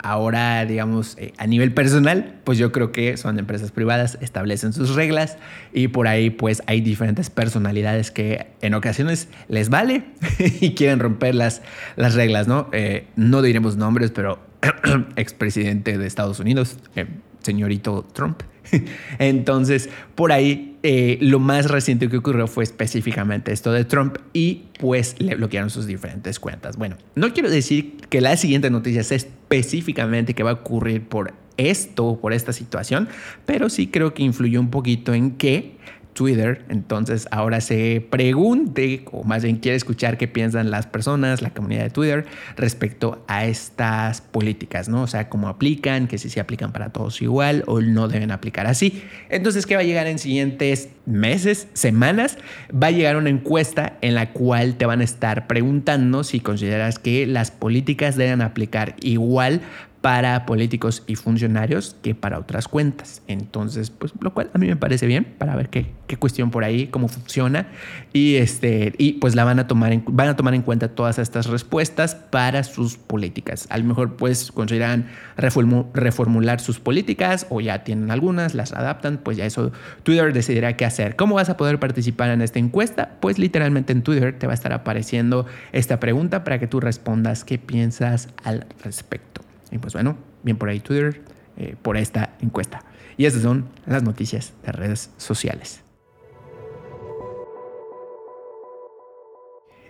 [0.00, 4.94] Ahora, digamos, eh, a nivel personal, pues yo creo que son empresas privadas, establecen sus
[4.94, 5.38] reglas
[5.72, 10.04] y por ahí pues hay diferentes personalidades que en ocasiones les vale
[10.60, 11.62] y quieren romper las,
[11.96, 12.68] las reglas, ¿no?
[12.72, 14.38] Eh, no diremos nombres, pero
[15.16, 17.06] expresidente de Estados Unidos, eh,
[17.42, 18.42] señorito Trump.
[19.18, 24.68] Entonces, por ahí eh, lo más reciente que ocurrió fue específicamente esto de Trump y
[24.80, 26.78] pues le bloquearon sus diferentes cuentas.
[26.78, 31.34] Bueno, no quiero decir que la siguiente noticia sea específicamente que va a ocurrir por
[31.58, 33.10] esto, por esta situación,
[33.44, 35.76] pero sí creo que influyó un poquito en que
[36.18, 36.64] Twitter.
[36.68, 41.84] Entonces ahora se pregunte, o más bien quiere escuchar qué piensan las personas, la comunidad
[41.84, 42.26] de Twitter,
[42.56, 45.02] respecto a estas políticas, ¿no?
[45.02, 48.66] O sea, cómo aplican, que si se aplican para todos igual o no deben aplicar
[48.66, 49.04] así.
[49.28, 52.36] Entonces, ¿qué va a llegar en siguientes meses, semanas?
[52.70, 56.98] Va a llegar una encuesta en la cual te van a estar preguntando si consideras
[56.98, 59.60] que las políticas deben aplicar igual
[60.08, 63.20] para políticos y funcionarios que para otras cuentas.
[63.26, 66.64] Entonces, pues lo cual a mí me parece bien para ver qué, qué cuestión por
[66.64, 67.66] ahí, cómo funciona
[68.14, 71.18] y este y pues la van a tomar en, van a tomar en cuenta todas
[71.18, 73.66] estas respuestas para sus políticas.
[73.68, 79.36] A lo mejor pues consideran reformular sus políticas o ya tienen algunas, las adaptan, pues
[79.36, 79.72] ya eso
[80.04, 81.16] Twitter decidirá qué hacer.
[81.16, 83.10] ¿Cómo vas a poder participar en esta encuesta?
[83.20, 87.44] Pues literalmente en Twitter te va a estar apareciendo esta pregunta para que tú respondas
[87.44, 89.47] qué piensas al respecto.
[89.70, 91.22] Y pues bueno, bien por ahí Twitter,
[91.56, 92.84] eh, por esta encuesta.
[93.16, 95.82] Y esas son las noticias de redes sociales.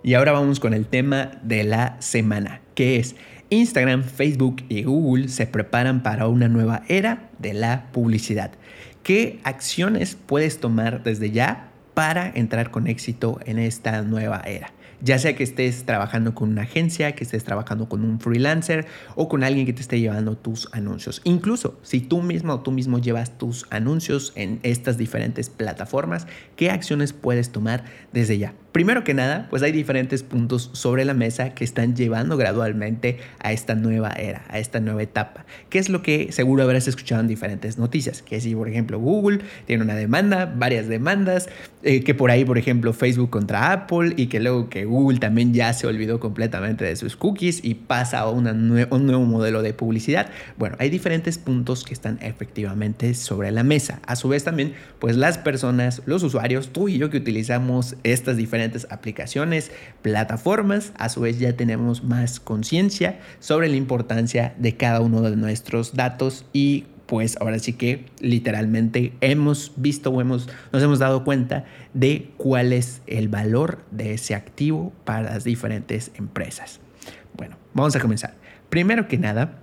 [0.02, 3.16] Y ahora vamos con el tema de la semana, que es
[3.50, 8.52] Instagram, Facebook y Google se preparan para una nueva era de la publicidad.
[9.02, 14.72] ¿Qué acciones puedes tomar desde ya para entrar con éxito en esta nueva era?
[15.00, 19.28] Ya sea que estés trabajando con una agencia, que estés trabajando con un freelancer o
[19.28, 21.20] con alguien que te esté llevando tus anuncios.
[21.24, 26.26] Incluso si tú mismo o tú mismo llevas tus anuncios en estas diferentes plataformas,
[26.56, 28.54] ¿qué acciones puedes tomar desde ya?
[28.78, 33.52] Primero que nada, pues hay diferentes puntos sobre la mesa que están llevando gradualmente a
[33.52, 35.44] esta nueva era, a esta nueva etapa.
[35.68, 38.22] ¿Qué es lo que seguro habrás escuchado en diferentes noticias?
[38.22, 41.48] Que si, por ejemplo, Google tiene una demanda, varias demandas,
[41.82, 45.52] eh, que por ahí, por ejemplo, Facebook contra Apple y que luego que Google también
[45.52, 49.74] ya se olvidó completamente de sus cookies y pasa a una un nuevo modelo de
[49.74, 50.30] publicidad.
[50.56, 53.98] Bueno, hay diferentes puntos que están efectivamente sobre la mesa.
[54.06, 58.36] A su vez también, pues las personas, los usuarios, tú y yo que utilizamos estas
[58.36, 59.70] diferentes aplicaciones,
[60.02, 65.36] plataformas, a su vez ya tenemos más conciencia sobre la importancia de cada uno de
[65.36, 71.24] nuestros datos y pues ahora sí que literalmente hemos visto o hemos, nos hemos dado
[71.24, 71.64] cuenta
[71.94, 76.80] de cuál es el valor de ese activo para las diferentes empresas.
[77.34, 78.34] Bueno, vamos a comenzar.
[78.68, 79.58] Primero que nada,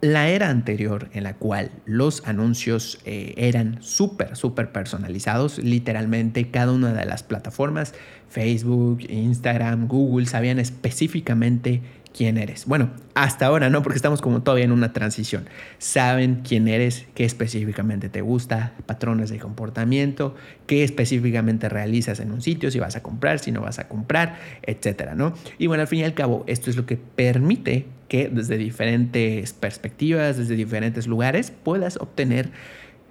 [0.00, 6.72] la era anterior en la cual los anuncios eh, eran súper, súper personalizados, literalmente cada
[6.72, 7.94] una de las plataformas,
[8.28, 11.82] Facebook, Instagram, Google, sabían específicamente
[12.16, 12.64] quién eres.
[12.64, 15.48] Bueno, hasta ahora no, porque estamos como todavía en una transición.
[15.78, 20.34] Saben quién eres, qué específicamente te gusta, patrones de comportamiento,
[20.66, 24.38] qué específicamente realizas en un sitio, si vas a comprar, si no vas a comprar,
[24.62, 25.34] etcétera, ¿no?
[25.58, 29.52] Y bueno, al fin y al cabo, esto es lo que permite que desde diferentes
[29.52, 32.50] perspectivas, desde diferentes lugares, puedas obtener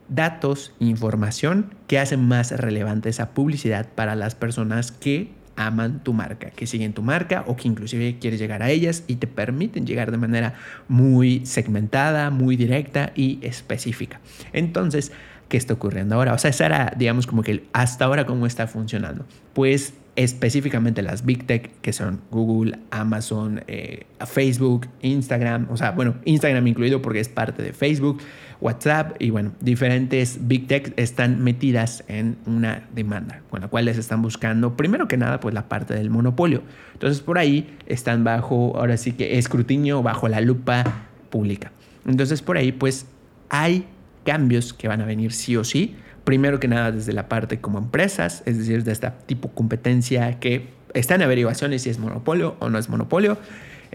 [0.09, 6.49] datos, información que hacen más relevante esa publicidad para las personas que aman tu marca,
[6.49, 10.11] que siguen tu marca o que inclusive quieres llegar a ellas y te permiten llegar
[10.11, 10.55] de manera
[10.87, 14.19] muy segmentada, muy directa y específica.
[14.53, 15.11] Entonces,
[15.47, 16.33] ¿qué está ocurriendo ahora?
[16.33, 19.25] O sea, esa era, digamos, como que hasta ahora cómo está funcionando.
[19.53, 26.15] Pues específicamente las Big Tech, que son Google, Amazon, eh, Facebook, Instagram, o sea, bueno,
[26.25, 28.19] Instagram incluido porque es parte de Facebook,
[28.61, 33.97] WhatsApp y bueno, diferentes Big Tech están metidas en una demanda, con la cual les
[33.97, 36.63] están buscando, primero que nada, pues la parte del monopolio.
[36.93, 40.83] Entonces por ahí están bajo, ahora sí que escrutinio, bajo la lupa
[41.29, 41.71] pública.
[42.05, 43.07] Entonces por ahí pues
[43.49, 43.85] hay
[44.25, 45.95] cambios que van a venir sí o sí.
[46.23, 50.69] Primero que nada desde la parte como empresas, es decir, de esta tipo competencia que
[50.93, 53.37] está en averiguaciones si es monopolio o no es monopolio.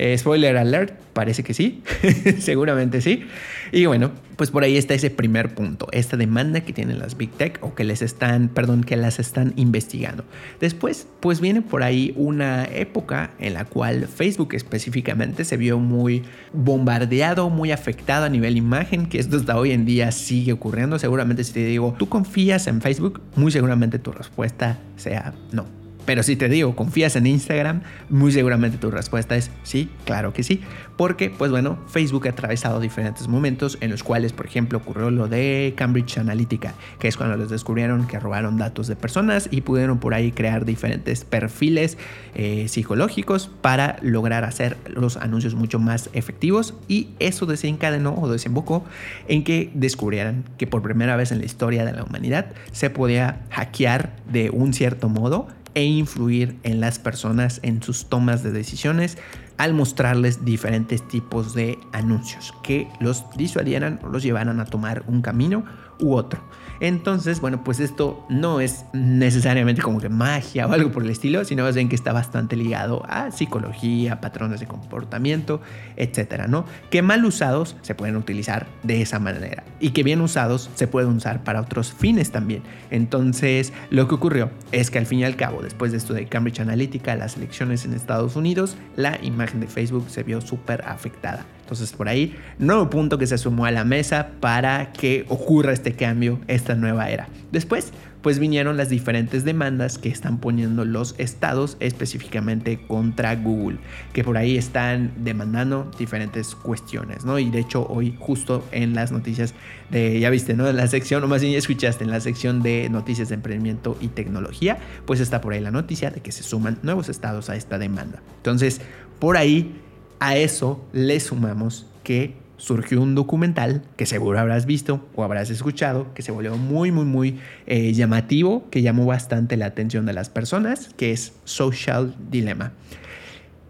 [0.03, 1.83] Eh, spoiler alert, parece que sí,
[2.39, 3.25] seguramente sí.
[3.71, 7.31] Y bueno, pues por ahí está ese primer punto, esta demanda que tienen las Big
[7.33, 10.25] Tech o que les están, perdón, que las están investigando.
[10.59, 16.23] Después, pues viene por ahí una época en la cual Facebook específicamente se vio muy
[16.55, 20.99] bombardeado, muy afectado a nivel imagen, que esto hasta hoy en día sigue ocurriendo.
[20.99, 23.21] Seguramente si te digo, ¿tú confías en Facebook?
[23.37, 25.80] Muy seguramente tu respuesta sea no.
[26.11, 27.83] Pero si te digo, ¿confías en Instagram?
[28.09, 30.61] Muy seguramente tu respuesta es sí, claro que sí.
[30.97, 35.29] Porque, pues bueno, Facebook ha atravesado diferentes momentos en los cuales, por ejemplo, ocurrió lo
[35.29, 40.01] de Cambridge Analytica, que es cuando les descubrieron que robaron datos de personas y pudieron
[40.01, 41.97] por ahí crear diferentes perfiles
[42.35, 46.75] eh, psicológicos para lograr hacer los anuncios mucho más efectivos.
[46.89, 48.85] Y eso desencadenó o desembocó
[49.29, 53.43] en que descubrieran que por primera vez en la historia de la humanidad se podía
[53.51, 59.19] hackear de un cierto modo e influir en las personas en sus tomas de decisiones
[59.57, 65.23] al mostrarles diferentes tipos de anuncios que los disuadieran o los llevaran a tomar un
[65.23, 65.65] camino
[65.99, 66.43] u otro.
[66.81, 71.45] Entonces, bueno, pues esto no es necesariamente como que magia o algo por el estilo,
[71.45, 75.61] sino más bien que está bastante ligado a psicología, patrones de comportamiento,
[75.97, 76.65] etcétera, ¿no?
[76.91, 81.11] Que mal usados se pueden utilizar de esa manera y que bien usados se pueden
[81.11, 82.63] usar para otros fines también.
[82.91, 86.27] Entonces, lo que ocurrió es que al fin y al cabo, después de esto de
[86.27, 91.45] Cambridge Analytica, las elecciones en Estados Unidos, la imagen de Facebook se vio súper afectada.
[91.71, 95.93] Entonces por ahí, nuevo punto que se sumó a la mesa para que ocurra este
[95.93, 97.29] cambio, esta nueva era.
[97.53, 97.93] Después,
[98.23, 103.79] pues vinieron las diferentes demandas que están poniendo los estados específicamente contra Google,
[104.13, 107.39] que por ahí están demandando diferentes cuestiones, ¿no?
[107.39, 109.55] Y de hecho hoy justo en las noticias
[109.91, 110.69] de, ya viste, ¿no?
[110.69, 113.97] En la sección, o más bien ya escuchaste, en la sección de noticias de emprendimiento
[114.01, 117.55] y tecnología, pues está por ahí la noticia de que se suman nuevos estados a
[117.55, 118.21] esta demanda.
[118.39, 118.81] Entonces,
[119.21, 119.81] por ahí
[120.21, 126.13] a eso le sumamos que surgió un documental que seguro habrás visto o habrás escuchado,
[126.15, 130.29] que se volvió muy, muy, muy eh, llamativo, que llamó bastante la atención de las
[130.29, 132.73] personas, que es Social Dilemma.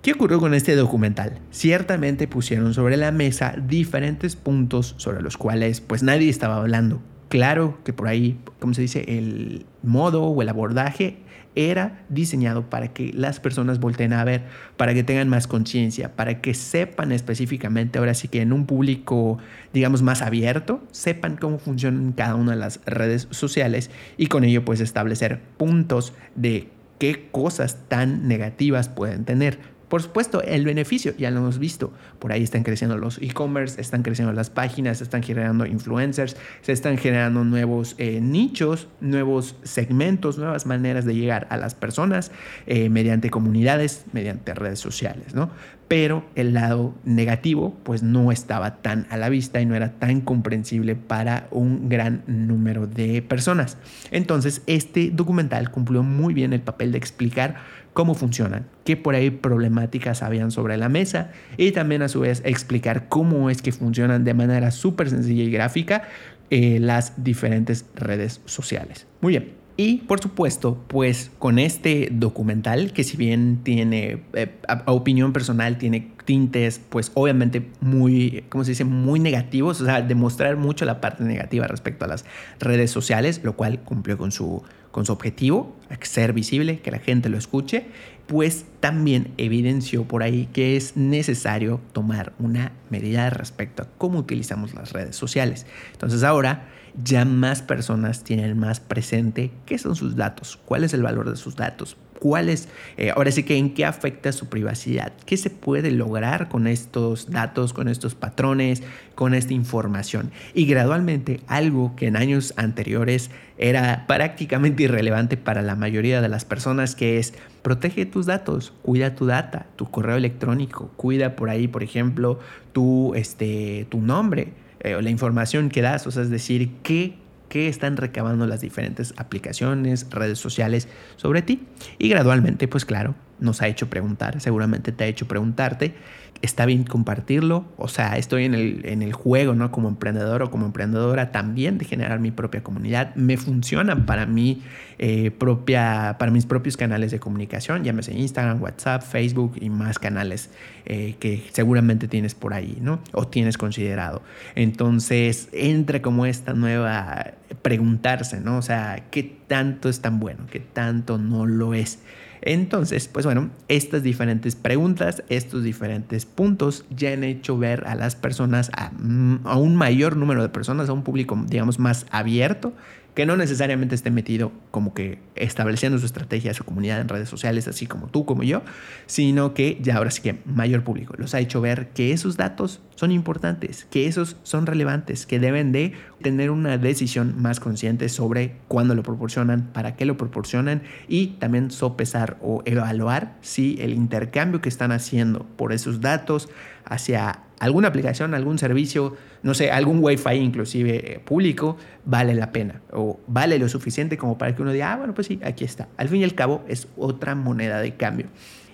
[0.03, 1.38] ¿Qué ocurrió con este documental?
[1.51, 7.01] Ciertamente pusieron sobre la mesa diferentes puntos sobre los cuales pues nadie estaba hablando.
[7.28, 11.18] Claro que por ahí, como se dice, el modo o el abordaje
[11.55, 14.44] era diseñado para que las personas volteen a ver,
[14.76, 19.38] para que tengan más conciencia, para que sepan específicamente, ahora sí que en un público,
[19.72, 24.64] digamos, más abierto, sepan cómo funcionan cada una de las redes sociales y con ello
[24.64, 29.59] pues establecer puntos de qué cosas tan negativas pueden tener
[29.91, 34.05] por supuesto, el beneficio, ya lo hemos visto, por ahí están creciendo los e-commerce, están
[34.05, 40.38] creciendo las páginas, se están generando influencers, se están generando nuevos eh, nichos, nuevos segmentos,
[40.38, 42.30] nuevas maneras de llegar a las personas
[42.68, 45.51] eh, mediante comunidades, mediante redes sociales, ¿no?
[45.88, 50.20] Pero el lado negativo, pues no estaba tan a la vista y no era tan
[50.20, 53.76] comprensible para un gran número de personas.
[54.12, 57.57] Entonces, este documental cumplió muy bien el papel de explicar
[57.93, 62.43] cómo funcionan, qué por ahí problemáticas habían sobre la mesa y también a su vez
[62.45, 66.03] explicar cómo es que funcionan de manera súper sencilla y gráfica
[66.51, 69.07] eh, las diferentes redes sociales.
[69.20, 69.61] Muy bien.
[69.76, 75.78] Y por supuesto, pues con este documental, que si bien tiene, eh, a, opinión personal,
[75.78, 81.01] tiene tintes, pues obviamente muy, ¿cómo se dice?, muy negativos, o sea, demostrar mucho la
[81.01, 82.26] parte negativa respecto a las
[82.59, 87.28] redes sociales, lo cual cumplió con su, con su objetivo, ser visible, que la gente
[87.28, 87.86] lo escuche,
[88.26, 94.74] pues también evidenció por ahí que es necesario tomar una medida respecto a cómo utilizamos
[94.74, 95.66] las redes sociales.
[95.93, 96.68] Entonces ahora
[97.03, 101.36] ya más personas tienen más presente qué son sus datos, cuál es el valor de
[101.36, 105.50] sus datos, cuál es, eh, ahora sí que en qué afecta su privacidad, qué se
[105.50, 108.84] puede lograr con estos datos, con estos patrones,
[109.16, 110.30] con esta información.
[110.54, 116.44] Y gradualmente algo que en años anteriores era prácticamente irrelevante para la mayoría de las
[116.44, 121.66] personas, que es protege tus datos, cuida tu data, tu correo electrónico, cuida por ahí,
[121.66, 122.38] por ejemplo,
[122.72, 124.52] tu, este, tu nombre
[124.82, 127.14] eh, la información que das, o sea, es decir, qué
[127.51, 131.66] que están recabando las diferentes aplicaciones, redes sociales sobre ti.
[131.98, 135.95] Y gradualmente, pues claro, nos ha hecho preguntar, seguramente te ha hecho preguntarte
[136.43, 139.70] está bien compartirlo, o sea, estoy en el, en el juego, ¿no?
[139.70, 144.62] Como emprendedor o como emprendedora también de generar mi propia comunidad, me funciona para mi
[144.99, 150.51] eh, propia, para mis propios canales de comunicación, llámese Instagram, WhatsApp, Facebook y más canales
[150.86, 153.01] eh, que seguramente tienes por ahí, ¿no?
[153.12, 154.22] O tienes considerado.
[154.55, 158.57] Entonces, entra como esta nueva preguntarse, ¿no?
[158.57, 160.47] O sea, ¿qué tanto es tan bueno?
[160.51, 161.99] ¿Qué tanto no lo es?
[162.43, 168.16] Entonces, pues bueno, estas diferentes preguntas, estos diferentes puntos ya han hecho ver a las
[168.16, 172.72] personas, a, mm, un mayor número de personas, a un público, digamos, más abierto,
[173.14, 177.68] que no necesariamente esté metido como que estableciendo su estrategia, su comunidad en redes sociales,
[177.68, 178.62] así como tú, como yo,
[179.06, 181.14] sino que ya ahora sí que mayor público.
[181.16, 185.72] Los ha hecho ver que esos datos son importantes, que esos son relevantes, que deben
[185.72, 185.92] de
[186.22, 191.70] tener una decisión más consciente sobre cuándo lo proporcionan, para qué lo proporcionan y también
[191.70, 196.48] sopesar o evaluar si el intercambio que están haciendo por esos datos
[196.84, 202.80] hacia alguna aplicación, algún servicio, no sé, algún wifi inclusive eh, público, vale la pena
[202.90, 205.86] o vale lo suficiente como para que uno diga, ah, bueno, pues sí, aquí está.
[205.96, 208.26] Al fin y al cabo es otra moneda de cambio.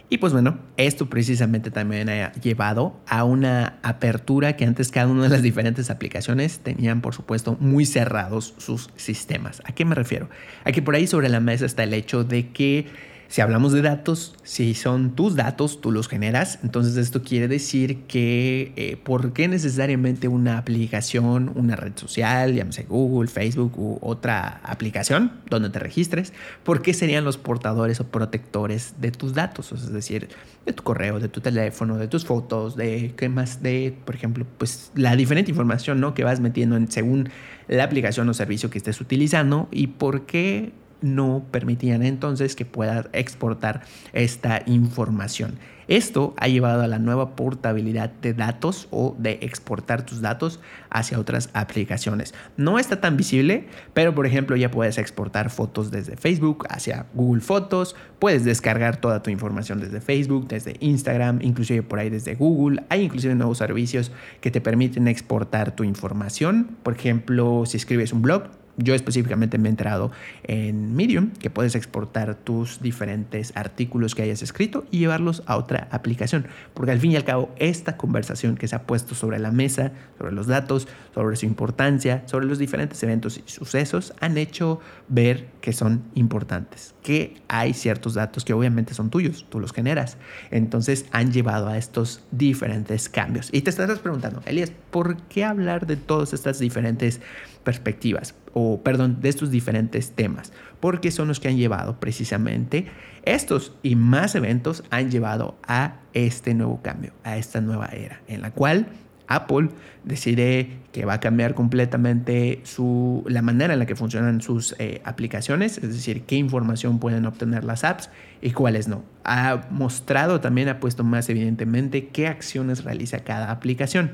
[0.09, 5.25] Y pues bueno, esto precisamente también ha llevado a una apertura que antes cada una
[5.25, 9.63] de las diferentes aplicaciones tenían, por supuesto, muy cerrados sus sistemas.
[9.65, 10.31] ¿A qué me refiero?
[10.65, 12.87] A que por ahí sobre la mesa está el hecho de que
[13.29, 18.03] Si hablamos de datos, si son tus datos, tú los generas, entonces esto quiere decir
[18.03, 24.61] que eh, ¿por qué necesariamente una aplicación, una red social, llámese Google, Facebook u otra
[24.63, 26.33] aplicación donde te registres?
[26.63, 29.73] ¿Por qué serían los portadores o protectores de tus datos?
[29.73, 30.29] es decir,
[30.65, 34.47] de tu correo, de tu teléfono, de tus fotos, de qué más, de, por ejemplo,
[34.59, 36.15] pues la diferente información ¿no?
[36.15, 37.31] que vas metiendo en, según
[37.69, 43.09] la aplicación o servicio que estés utilizando y por qué no permitían entonces que puedas
[43.13, 43.83] exportar
[44.13, 45.59] esta información.
[45.89, 50.59] Esto ha llevado a la nueva portabilidad de datos o de exportar tus datos
[50.91, 52.35] hacia otras aplicaciones.
[52.57, 57.41] No está tan visible, pero por ejemplo ya puedes exportar fotos desde Facebook hacia Google
[57.41, 62.83] Fotos, puedes descargar toda tu información desde Facebook, desde Instagram, inclusive por ahí desde Google.
[62.89, 66.77] Hay inclusive nuevos servicios que te permiten exportar tu información.
[66.83, 70.11] Por ejemplo, si escribes un blog, yo específicamente me he enterado
[70.43, 75.89] en Medium que puedes exportar tus diferentes artículos que hayas escrito y llevarlos a otra
[75.91, 76.47] aplicación.
[76.75, 79.93] Porque al fin y al cabo, esta conversación que se ha puesto sobre la mesa,
[80.19, 85.49] sobre los datos, sobre su importancia, sobre los diferentes eventos y sucesos, han hecho ver
[85.61, 86.95] que son importantes.
[87.03, 90.19] Que hay ciertos datos que obviamente son tuyos, tú los generas.
[90.51, 93.49] Entonces han llevado a estos diferentes cambios.
[93.53, 97.21] Y te estarás preguntando, Elías, ¿por qué hablar de todas estas diferentes
[97.67, 98.35] perspectivas?
[98.59, 100.51] o perdón, de estos diferentes temas,
[100.81, 102.87] porque son los que han llevado precisamente
[103.23, 108.41] estos y más eventos han llevado a este nuevo cambio, a esta nueva era, en
[108.41, 108.87] la cual
[109.29, 109.69] Apple
[110.05, 115.03] decide que va a cambiar completamente su, la manera en la que funcionan sus eh,
[115.05, 118.09] aplicaciones, es decir, qué información pueden obtener las apps
[118.41, 119.05] y cuáles no.
[119.25, 124.13] Ha mostrado también, ha puesto más evidentemente qué acciones realiza cada aplicación.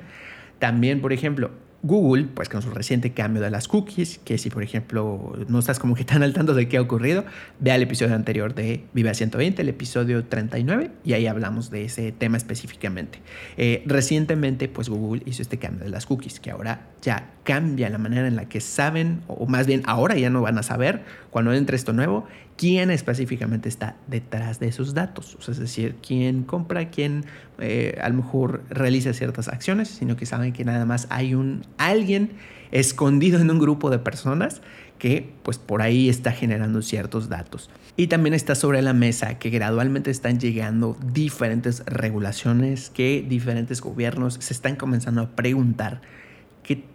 [0.59, 4.63] También, por ejemplo, Google, pues con su reciente cambio de las cookies, que si por
[4.63, 7.25] ejemplo no estás como que tan al tanto de qué ha ocurrido,
[7.59, 12.13] ve al episodio anterior de Viva 120, el episodio 39, y ahí hablamos de ese
[12.13, 13.21] tema específicamente.
[13.57, 17.99] Eh, recientemente, pues Google hizo este cambio de las cookies, que ahora ya cambia la
[17.99, 21.53] manera en la que saben, o más bien ahora ya no van a saber cuando
[21.53, 22.27] entre esto nuevo,
[22.57, 25.37] quién específicamente está detrás de esos datos.
[25.49, 27.25] es decir, quién compra, quién
[27.59, 31.65] eh, a lo mejor realiza ciertas acciones, sino que saben que nada más hay un
[31.79, 32.33] alguien
[32.71, 34.63] escondido en un grupo de personas
[34.99, 37.71] que pues por ahí está generando ciertos datos.
[37.97, 44.35] Y también está sobre la mesa que gradualmente están llegando diferentes regulaciones que diferentes gobiernos
[44.35, 46.01] se están comenzando a preguntar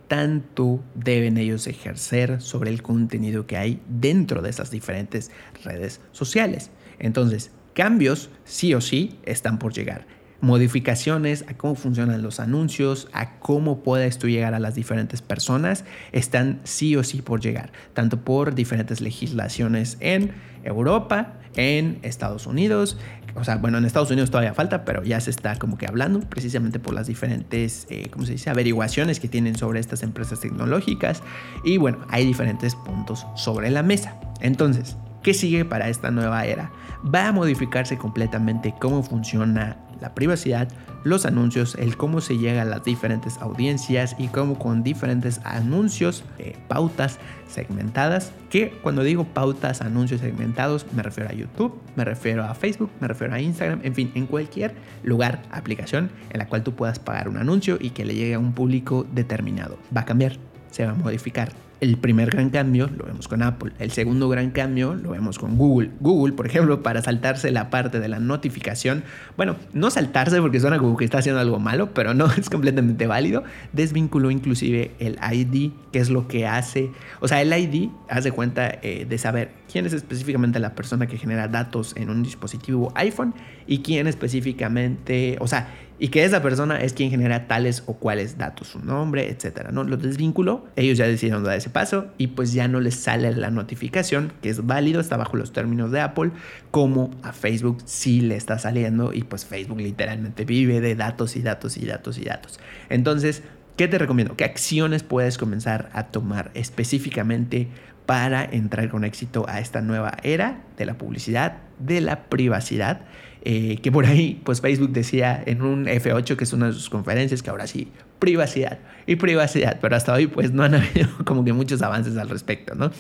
[0.08, 5.32] tanto deben ellos ejercer sobre el contenido que hay dentro de esas diferentes
[5.64, 6.72] redes sociales.
[7.00, 10.08] Entonces, cambios sí o sí están por llegar.
[10.40, 15.84] Modificaciones a cómo funcionan los anuncios, a cómo puedes tú llegar a las diferentes personas,
[16.12, 20.34] están sí o sí por llegar, tanto por diferentes legislaciones en
[20.64, 22.98] Europa, en Estados Unidos,
[23.38, 26.20] o sea, bueno, en Estados Unidos todavía falta, pero ya se está como que hablando
[26.22, 31.22] precisamente por las diferentes, eh, ¿cómo se dice?, averiguaciones que tienen sobre estas empresas tecnológicas.
[31.64, 34.16] Y bueno, hay diferentes puntos sobre la mesa.
[34.42, 36.72] Entonces, ¿qué sigue para esta nueva era?
[37.04, 40.68] Va a modificarse completamente cómo funciona la privacidad,
[41.04, 46.24] los anuncios, el cómo se llega a las diferentes audiencias y cómo con diferentes anuncios,
[46.68, 52.54] pautas segmentadas, que cuando digo pautas, anuncios segmentados, me refiero a YouTube, me refiero a
[52.54, 56.74] Facebook, me refiero a Instagram, en fin, en cualquier lugar, aplicación en la cual tú
[56.74, 59.78] puedas pagar un anuncio y que le llegue a un público determinado.
[59.96, 60.38] Va a cambiar,
[60.72, 63.72] se va a modificar el primer gran cambio lo vemos con Apple.
[63.80, 65.92] El segundo gran cambio lo vemos con Google.
[66.00, 69.04] Google, por ejemplo, para saltarse la parte de la notificación,
[69.36, 73.08] bueno, no saltarse porque suena como que está haciendo algo malo, pero no es completamente
[73.08, 73.44] válido.
[73.74, 78.80] Desvinculó inclusive el ID, que es lo que hace, o sea, el ID hace cuenta
[78.82, 83.34] eh, de saber quién es específicamente la persona que genera datos en un dispositivo iPhone
[83.68, 85.70] y quién específicamente, o sea,
[86.00, 89.84] y que esa persona es quien genera tales o cuales datos, su nombre, etcétera, ¿no?
[89.84, 93.50] Lo desvinculó, ellos ya decidieron dar ese paso y pues ya no les sale la
[93.50, 96.32] notificación, que es válido, está bajo los términos de Apple,
[96.72, 101.42] como a Facebook sí le está saliendo y pues Facebook literalmente vive de datos y
[101.42, 102.60] datos y datos y datos.
[102.90, 103.44] Entonces,
[103.76, 104.36] ¿qué te recomiendo?
[104.36, 107.70] ¿Qué acciones puedes comenzar a tomar específicamente
[108.06, 113.02] para entrar con éxito a esta nueva era de la publicidad, de la privacidad?
[113.50, 116.90] Eh, que por ahí, pues Facebook decía en un F8, que es una de sus
[116.90, 117.88] conferencias, que ahora sí,
[118.20, 122.28] privacidad y privacidad, pero hasta hoy pues no han habido como que muchos avances al
[122.28, 122.92] respecto, ¿no?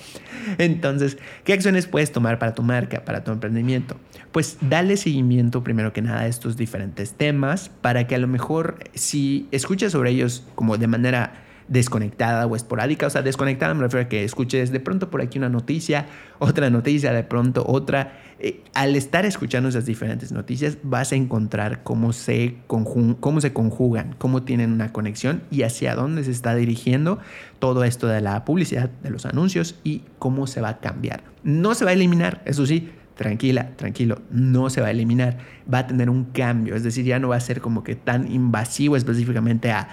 [0.57, 3.97] Entonces, ¿qué acciones puedes tomar para tu marca, para tu emprendimiento?
[4.31, 8.79] Pues dale seguimiento primero que nada a estos diferentes temas para que a lo mejor
[8.93, 13.07] si escuchas sobre ellos como de manera desconectada o esporádica.
[13.07, 16.07] O sea, desconectada me refiero a que escuches de pronto por aquí una noticia,
[16.39, 18.19] otra noticia, de pronto otra.
[18.39, 24.15] Eh, al estar escuchando esas diferentes noticias, vas a encontrar cómo se, cómo se conjugan,
[24.17, 27.19] cómo tienen una conexión y hacia dónde se está dirigiendo
[27.59, 31.23] todo esto de la publicidad, de los anuncios y cómo se va a cambiar.
[31.43, 35.39] No se va a eliminar, eso sí, tranquila, tranquilo, no se va a eliminar,
[35.71, 38.31] va a tener un cambio, es decir, ya no va a ser como que tan
[38.31, 39.89] invasivo específicamente a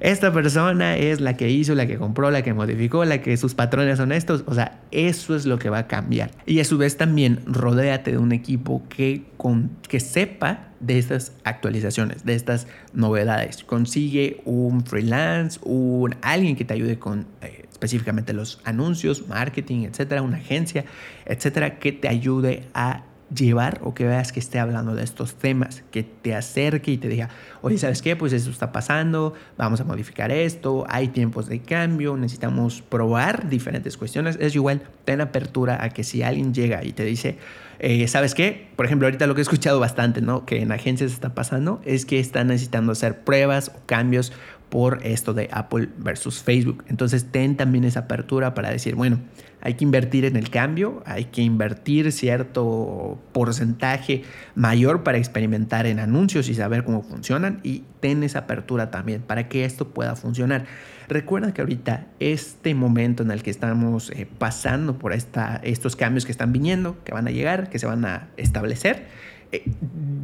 [0.00, 3.54] esta persona es la que hizo, la que compró, la que modificó, la que sus
[3.54, 6.30] patrones son estos, o sea, eso es lo que va a cambiar.
[6.46, 11.32] Y a su vez también rodéate de un equipo que, con, que sepa de estas
[11.44, 13.64] actualizaciones, de estas novedades.
[13.64, 20.22] Consigue un freelance, un alguien que te ayude con eh, específicamente los anuncios, marketing, etcétera,
[20.22, 20.84] una agencia,
[21.26, 23.04] etcétera, que te ayude a
[23.34, 27.08] llevar o que veas que esté hablando de estos temas, que te acerque y te
[27.08, 27.30] diga,
[27.62, 28.16] oye, ¿sabes qué?
[28.16, 33.96] Pues eso está pasando, vamos a modificar esto, hay tiempos de cambio, necesitamos probar diferentes
[33.96, 34.36] cuestiones.
[34.40, 37.38] Es igual, ten apertura a que si alguien llega y te dice,
[37.78, 38.68] eh, ¿sabes qué?
[38.76, 40.44] Por ejemplo, ahorita lo que he escuchado bastante, ¿no?
[40.46, 44.32] Que en agencias está pasando es que están necesitando hacer pruebas o cambios
[44.68, 46.84] por esto de Apple versus Facebook.
[46.88, 49.20] Entonces ten también esa apertura para decir, bueno,
[49.60, 56.00] hay que invertir en el cambio, hay que invertir cierto porcentaje mayor para experimentar en
[56.00, 60.66] anuncios y saber cómo funcionan y ten esa apertura también para que esto pueda funcionar.
[61.08, 66.24] Recuerda que ahorita este momento en el que estamos eh, pasando por esta, estos cambios
[66.24, 69.06] que están viniendo, que van a llegar, que se van a establecer,
[69.52, 69.62] eh,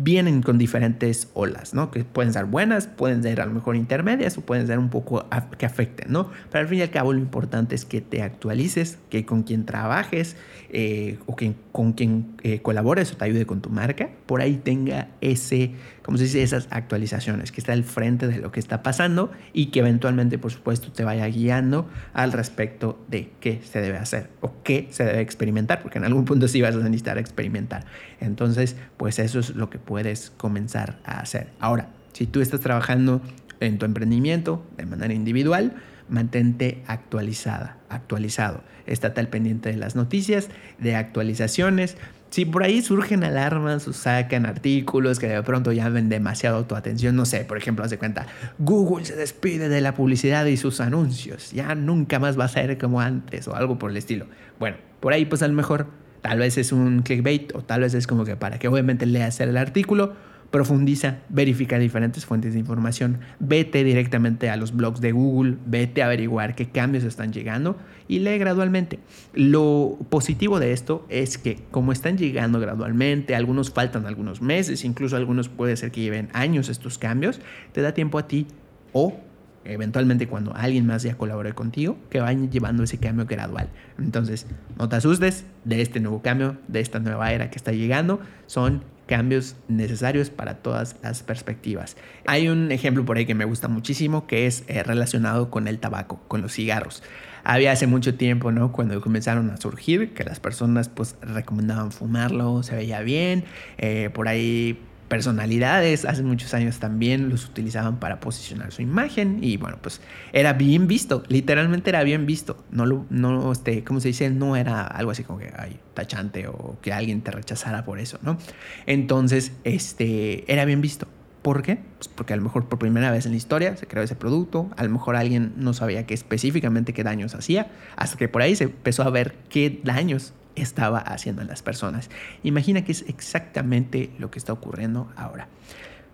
[0.03, 1.91] vienen con diferentes olas, ¿no?
[1.91, 5.27] Que pueden ser buenas, pueden ser a lo mejor intermedias o pueden ser un poco
[5.59, 6.31] que afecten, ¿no?
[6.51, 9.67] Pero al fin y al cabo lo importante es que te actualices, que con quien
[9.67, 10.37] trabajes
[10.71, 15.09] eh, o que con quien colabores o te ayude con tu marca, por ahí tenga
[15.21, 15.73] ese,
[16.11, 19.67] como se dice, esas actualizaciones, que esté al frente de lo que está pasando y
[19.67, 24.61] que eventualmente, por supuesto, te vaya guiando al respecto de qué se debe hacer o
[24.65, 27.85] qué se debe experimentar, porque en algún punto sí vas a necesitar experimentar.
[28.19, 31.53] Entonces, pues eso es lo que puedes comenzar a hacer.
[31.61, 33.23] Ahora, si tú estás trabajando
[33.61, 35.77] en tu emprendimiento de manera individual,
[36.09, 38.65] mantente actualizada, actualizado.
[38.87, 40.49] Estate al pendiente de las noticias,
[40.81, 41.97] de actualizaciones.
[42.31, 47.17] Si por ahí surgen alarmas o sacan artículos que de pronto llamen demasiado tu atención,
[47.17, 48.27] no sé, por ejemplo, haz de cuenta,
[48.59, 52.79] Google se despide de la publicidad y sus anuncios, ya nunca más va a ser
[52.79, 54.27] como antes o algo por el estilo.
[54.59, 55.89] Bueno, por ahí pues a lo mejor
[56.21, 59.41] Tal vez es un clickbait o tal vez es como que para que obviamente leas
[59.41, 60.13] el artículo,
[60.51, 66.07] profundiza, verifica diferentes fuentes de información, vete directamente a los blogs de Google, vete a
[66.07, 67.77] averiguar qué cambios están llegando
[68.09, 68.99] y lee gradualmente.
[69.33, 75.17] Lo positivo de esto es que como están llegando gradualmente, algunos faltan algunos meses, incluso
[75.17, 77.41] algunos puede ser que lleven años estos cambios,
[77.73, 78.47] te da tiempo a ti
[78.93, 79.21] o
[79.65, 83.69] eventualmente cuando alguien más ya colabore contigo, que vayan llevando ese cambio gradual.
[83.99, 84.47] Entonces,
[84.79, 88.83] no te asustes de este nuevo cambio, de esta nueva era que está llegando, son
[89.11, 91.97] cambios necesarios para todas las perspectivas.
[92.27, 95.81] Hay un ejemplo por ahí que me gusta muchísimo que es eh, relacionado con el
[95.81, 97.03] tabaco, con los cigarros.
[97.43, 98.71] Había hace mucho tiempo, ¿no?
[98.71, 103.45] Cuando comenzaron a surgir, que las personas pues recomendaban fumarlo, se veía bien,
[103.79, 104.79] eh, por ahí
[105.11, 110.01] personalidades hace muchos años también los utilizaban para posicionar su imagen y bueno, pues
[110.33, 114.31] era bien visto, literalmente era bien visto, no lo, no, este, ¿cómo se dice?
[114.31, 118.21] No era algo así como que, ay, tachante o que alguien te rechazara por eso,
[118.23, 118.39] ¿no?
[118.87, 121.09] Entonces, este, era bien visto.
[121.43, 121.81] ¿Por qué?
[121.97, 124.71] Pues porque a lo mejor por primera vez en la historia se creó ese producto,
[124.77, 128.55] a lo mejor alguien no sabía qué específicamente qué daños hacía, hasta que por ahí
[128.55, 132.11] se empezó a ver qué daños estaba haciendo en las personas.
[132.43, 135.49] Imagina que es exactamente lo que está ocurriendo ahora.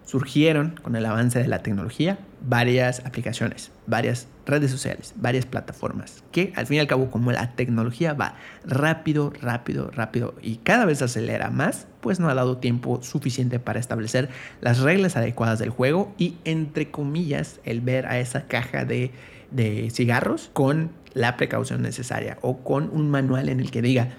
[0.05, 6.53] Surgieron con el avance de la tecnología varias aplicaciones, varias redes sociales, varias plataformas, que
[6.55, 11.03] al fin y al cabo como la tecnología va rápido, rápido, rápido y cada vez
[11.03, 14.28] acelera más, pues no ha dado tiempo suficiente para establecer
[14.61, 19.11] las reglas adecuadas del juego y entre comillas el ver a esa caja de,
[19.51, 24.11] de cigarros con la precaución necesaria o con un manual en el que diga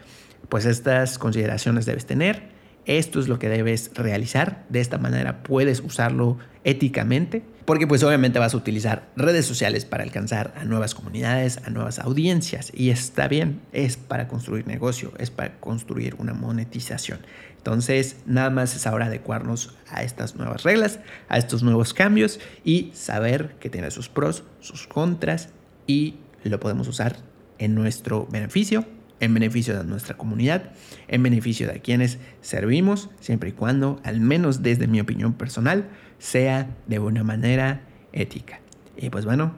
[0.50, 5.82] pues estas consideraciones debes tener, esto es lo que debes realizar, de esta manera puedes
[5.82, 11.60] usarlo éticamente, porque pues obviamente vas a utilizar redes sociales para alcanzar a nuevas comunidades,
[11.66, 17.20] a nuevas audiencias, y está bien, es para construir negocio, es para construir una monetización.
[17.58, 22.92] Entonces, nada más es ahora adecuarnos a estas nuevas reglas, a estos nuevos cambios y
[22.94, 25.50] saber que tiene sus pros, sus contras
[25.86, 27.18] y lo podemos usar
[27.58, 28.86] en nuestro beneficio
[29.20, 30.72] en beneficio de nuestra comunidad,
[31.08, 35.90] en beneficio de quienes servimos, siempre y cuando, al menos desde mi opinión personal,
[36.20, 37.82] sea de una manera
[38.14, 38.60] ética.
[38.96, 39.54] Y pues bueno,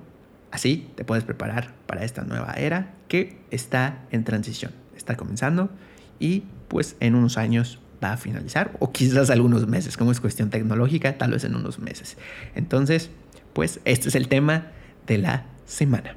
[0.52, 5.70] Así te puedes preparar para esta nueva era que está en transición, está comenzando
[6.20, 10.50] y pues en unos años va a finalizar o quizás algunos meses, como es cuestión
[10.50, 12.18] tecnológica, tal vez en unos meses.
[12.56, 13.12] Entonces,
[13.54, 14.68] pues este es el tema
[15.06, 16.16] de la semana.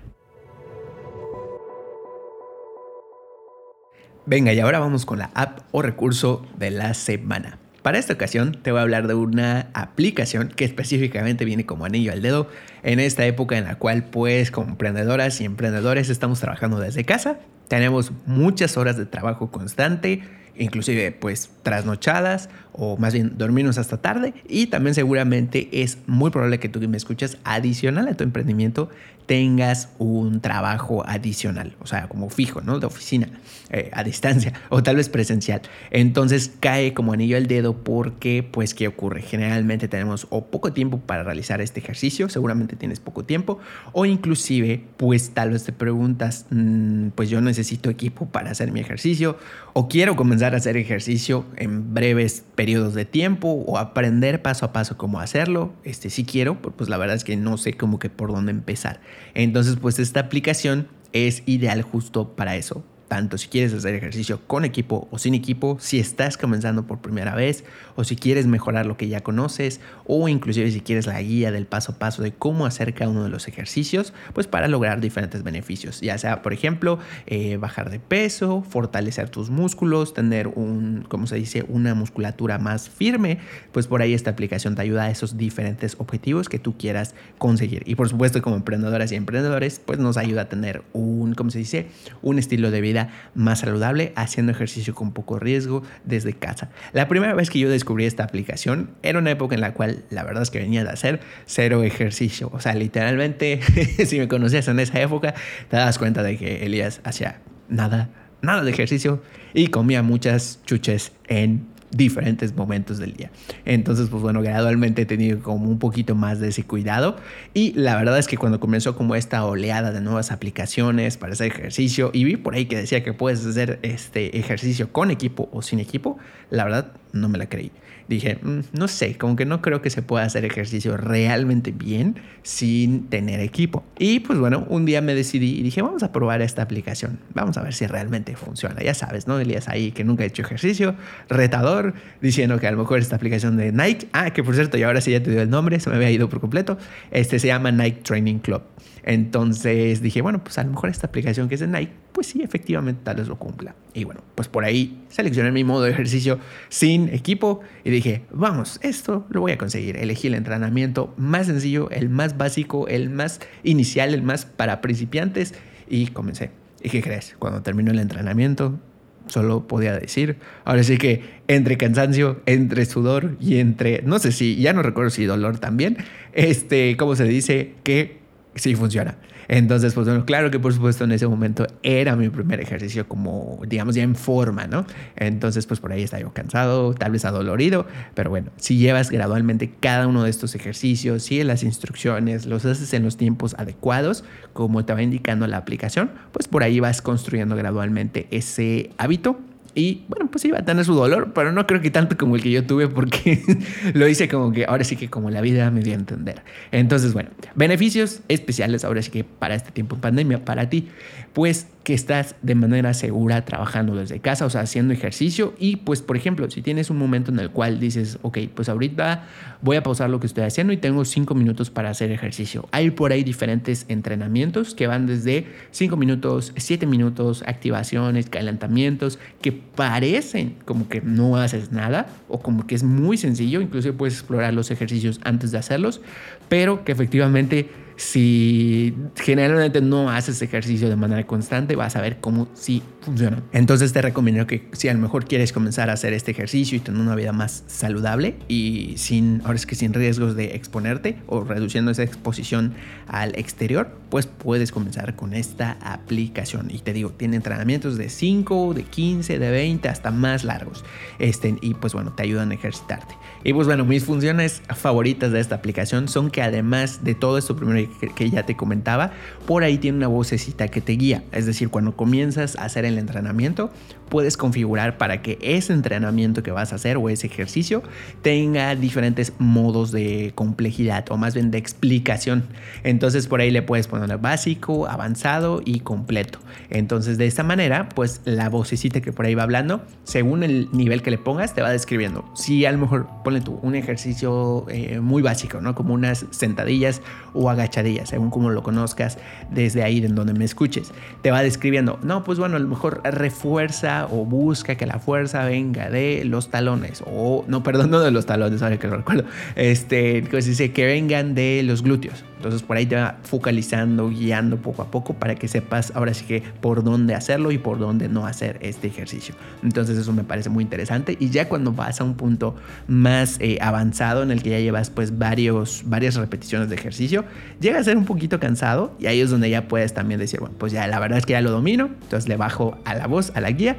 [4.24, 7.58] Venga, y ahora vamos con la app o recurso de la semana.
[7.82, 12.12] Para esta ocasión te voy a hablar de una aplicación que específicamente viene como anillo
[12.12, 12.48] al dedo
[12.84, 17.40] en esta época en la cual pues como emprendedoras y emprendedores estamos trabajando desde casa.
[17.66, 20.22] Tenemos muchas horas de trabajo constante,
[20.56, 26.58] inclusive pues trasnochadas o más bien dormirnos hasta tarde y también seguramente es muy probable
[26.58, 28.90] que tú que me escuchas adicional a tu emprendimiento
[29.26, 32.80] tengas un trabajo adicional, o sea, como fijo, ¿no?
[32.80, 33.28] De oficina,
[33.70, 35.62] eh, a distancia o tal vez presencial.
[35.90, 39.22] Entonces cae como anillo al dedo porque, pues, ¿qué ocurre?
[39.22, 43.58] Generalmente tenemos o poco tiempo para realizar este ejercicio, seguramente tienes poco tiempo,
[43.92, 48.80] o inclusive, pues, tal vez te preguntas, mm, pues yo necesito equipo para hacer mi
[48.80, 49.38] ejercicio
[49.72, 54.72] o quiero comenzar a hacer ejercicio en breves periodos de tiempo o aprender paso a
[54.72, 55.72] paso cómo hacerlo.
[55.84, 59.00] Este sí quiero, pues la verdad es que no sé cómo que por dónde empezar.
[59.34, 64.64] Entonces, pues esta aplicación es ideal justo para eso, tanto si quieres hacer ejercicio con
[64.64, 67.62] equipo o sin equipo, si estás comenzando por primera vez
[67.94, 71.66] o si quieres mejorar lo que ya conoces o inclusive si quieres la guía del
[71.66, 75.42] paso a paso de cómo hacer cada uno de los ejercicios, pues para lograr diferentes
[75.42, 81.26] beneficios, ya sea por ejemplo eh, bajar de peso, fortalecer tus músculos, tener un, ¿cómo
[81.26, 83.40] se dice?, una musculatura más firme,
[83.72, 87.82] pues por ahí esta aplicación te ayuda a esos diferentes objetivos que tú quieras conseguir.
[87.84, 91.58] Y por supuesto como emprendedoras y emprendedores, pues nos ayuda a tener un, ¿cómo se
[91.58, 91.88] dice?,
[92.22, 93.01] un estilo de vida
[93.34, 96.70] más saludable haciendo ejercicio con poco riesgo desde casa.
[96.92, 100.24] La primera vez que yo descubrí esta aplicación era una época en la cual la
[100.24, 102.50] verdad es que venía de hacer cero ejercicio.
[102.52, 103.60] O sea, literalmente,
[104.06, 105.34] si me conocías en esa época,
[105.68, 108.10] te das cuenta de que Elías hacía nada,
[108.42, 109.22] nada de ejercicio
[109.54, 113.30] y comía muchas chuches en diferentes momentos del día.
[113.64, 117.16] Entonces, pues bueno, gradualmente he tenido como un poquito más de ese cuidado
[117.54, 121.48] y la verdad es que cuando comenzó como esta oleada de nuevas aplicaciones para hacer
[121.48, 125.62] ejercicio y vi por ahí que decía que puedes hacer este ejercicio con equipo o
[125.62, 126.18] sin equipo,
[126.50, 127.72] la verdad no me la creí
[128.08, 132.16] dije, mm, no sé, como que no creo que se pueda hacer ejercicio realmente bien
[132.42, 133.84] sin tener equipo.
[133.98, 137.56] Y pues bueno, un día me decidí y dije, vamos a probar esta aplicación, vamos
[137.56, 138.82] a ver si realmente funciona.
[138.82, 139.38] Ya sabes, ¿no?
[139.38, 140.94] Elías ahí que nunca ha hecho ejercicio,
[141.28, 144.82] retador, diciendo que a lo mejor esta aplicación de Nike, ah, que por cierto, y
[144.82, 146.78] ahora sí ya te dio el nombre, se me había ido por completo,
[147.10, 148.62] este se llama Nike Training Club.
[149.04, 152.42] Entonces dije, bueno, pues a lo mejor esta aplicación que es de Nike, pues sí,
[152.42, 153.74] efectivamente tal vez lo cumpla.
[153.94, 156.38] Y bueno, pues por ahí seleccioné mi modo de ejercicio
[156.68, 159.96] sin equipo y dije, vamos, esto lo voy a conseguir.
[159.96, 165.54] Elegí el entrenamiento más sencillo, el más básico, el más inicial, el más para principiantes
[165.88, 166.50] y comencé.
[166.82, 167.36] ¿Y qué crees?
[167.38, 168.78] Cuando terminó el entrenamiento,
[169.26, 170.36] solo podía decir.
[170.64, 175.10] Ahora sí que entre cansancio, entre sudor y entre, no sé si, ya no recuerdo
[175.10, 175.98] si dolor también,
[176.32, 177.74] este, ¿cómo se dice?
[177.84, 178.18] Que
[178.54, 179.16] sí funciona.
[179.54, 183.60] Entonces, pues bueno, claro que por supuesto en ese momento era mi primer ejercicio como,
[183.68, 184.86] digamos, ya en forma, ¿no?
[185.14, 189.70] Entonces, pues por ahí estaba yo cansado, tal vez adolorido, pero bueno, si llevas gradualmente
[189.78, 194.24] cada uno de estos ejercicios, sigues las instrucciones, los haces en los tiempos adecuados,
[194.54, 199.38] como te va indicando la aplicación, pues por ahí vas construyendo gradualmente ese hábito
[199.74, 202.42] y bueno, pues iba a tener su dolor, pero no creo que tanto como el
[202.42, 203.42] que yo tuve porque
[203.94, 206.42] lo hice como que ahora sí que como la vida me dio a entender.
[206.72, 210.88] Entonces, bueno, beneficios especiales ahora sí que para este tiempo de pandemia, para ti,
[211.32, 215.54] pues que estás de manera segura trabajando desde casa, o sea, haciendo ejercicio.
[215.58, 219.24] Y pues, por ejemplo, si tienes un momento en el cual dices, ok, pues ahorita
[219.62, 222.68] voy a pausar lo que estoy haciendo y tengo cinco minutos para hacer ejercicio.
[222.70, 229.52] Hay por ahí diferentes entrenamientos que van desde cinco minutos, siete minutos, activaciones, calentamientos, que
[229.52, 233.60] parecen como que no haces nada o como que es muy sencillo.
[233.60, 236.00] Incluso puedes explorar los ejercicios antes de hacerlos,
[236.48, 237.70] pero que efectivamente
[238.02, 243.42] si generalmente no haces ejercicio de manera constante, vas a ver cómo sí funciona.
[243.52, 246.80] Entonces te recomiendo que si a lo mejor quieres comenzar a hacer este ejercicio y
[246.80, 251.44] tener una vida más saludable y sin, ahora es que sin riesgos de exponerte o
[251.44, 252.74] reduciendo esa exposición
[253.06, 256.70] al exterior, pues puedes comenzar con esta aplicación.
[256.70, 260.84] Y te digo, tiene entrenamientos de 5, de 15, de 20, hasta más largos.
[261.18, 263.14] Este, y pues bueno, te ayudan a ejercitarte.
[263.44, 267.56] Y pues bueno, mis funciones favoritas de esta aplicación son que además de todo esto
[267.56, 269.12] primero que ya te comentaba,
[269.46, 271.24] por ahí tiene una vocecita que te guía.
[271.32, 273.70] Es decir, cuando comienzas a hacer el entrenamiento,
[274.08, 277.82] puedes configurar para que ese entrenamiento que vas a hacer o ese ejercicio
[278.20, 282.44] tenga diferentes modos de complejidad o más bien de explicación.
[282.84, 286.40] Entonces por ahí le puedes poner básico, avanzado y completo.
[286.68, 291.00] Entonces de esta manera, pues la vocecita que por ahí va hablando, según el nivel
[291.00, 292.24] que le pongas, te va describiendo.
[292.34, 295.74] Si a lo mejor ponle tú un ejercicio eh, muy básico, ¿no?
[295.74, 297.00] Como unas sentadillas
[297.32, 299.16] o agachadillas, según como lo conozcas
[299.50, 300.92] desde ahí en donde me escuches.
[301.22, 305.90] Te va describiendo, no, pues bueno, a lo refuerza o busca que la fuerza venga
[305.90, 309.24] de los talones o no, perdón, no de los talones, ahora que lo recuerdo.
[309.56, 312.24] Este, pues dice que vengan de los glúteos.
[312.42, 316.24] Entonces por ahí te va focalizando, guiando poco a poco para que sepas ahora sí
[316.24, 319.36] que por dónde hacerlo y por dónde no hacer este ejercicio.
[319.62, 321.16] Entonces eso me parece muy interesante.
[321.20, 322.56] Y ya cuando vas a un punto
[322.88, 327.24] más eh, avanzado en el que ya llevas pues varios, varias repeticiones de ejercicio,
[327.60, 330.56] llega a ser un poquito cansado y ahí es donde ya puedes también decir, bueno,
[330.58, 333.30] pues ya la verdad es que ya lo domino, entonces le bajo a la voz,
[333.36, 333.76] a la guía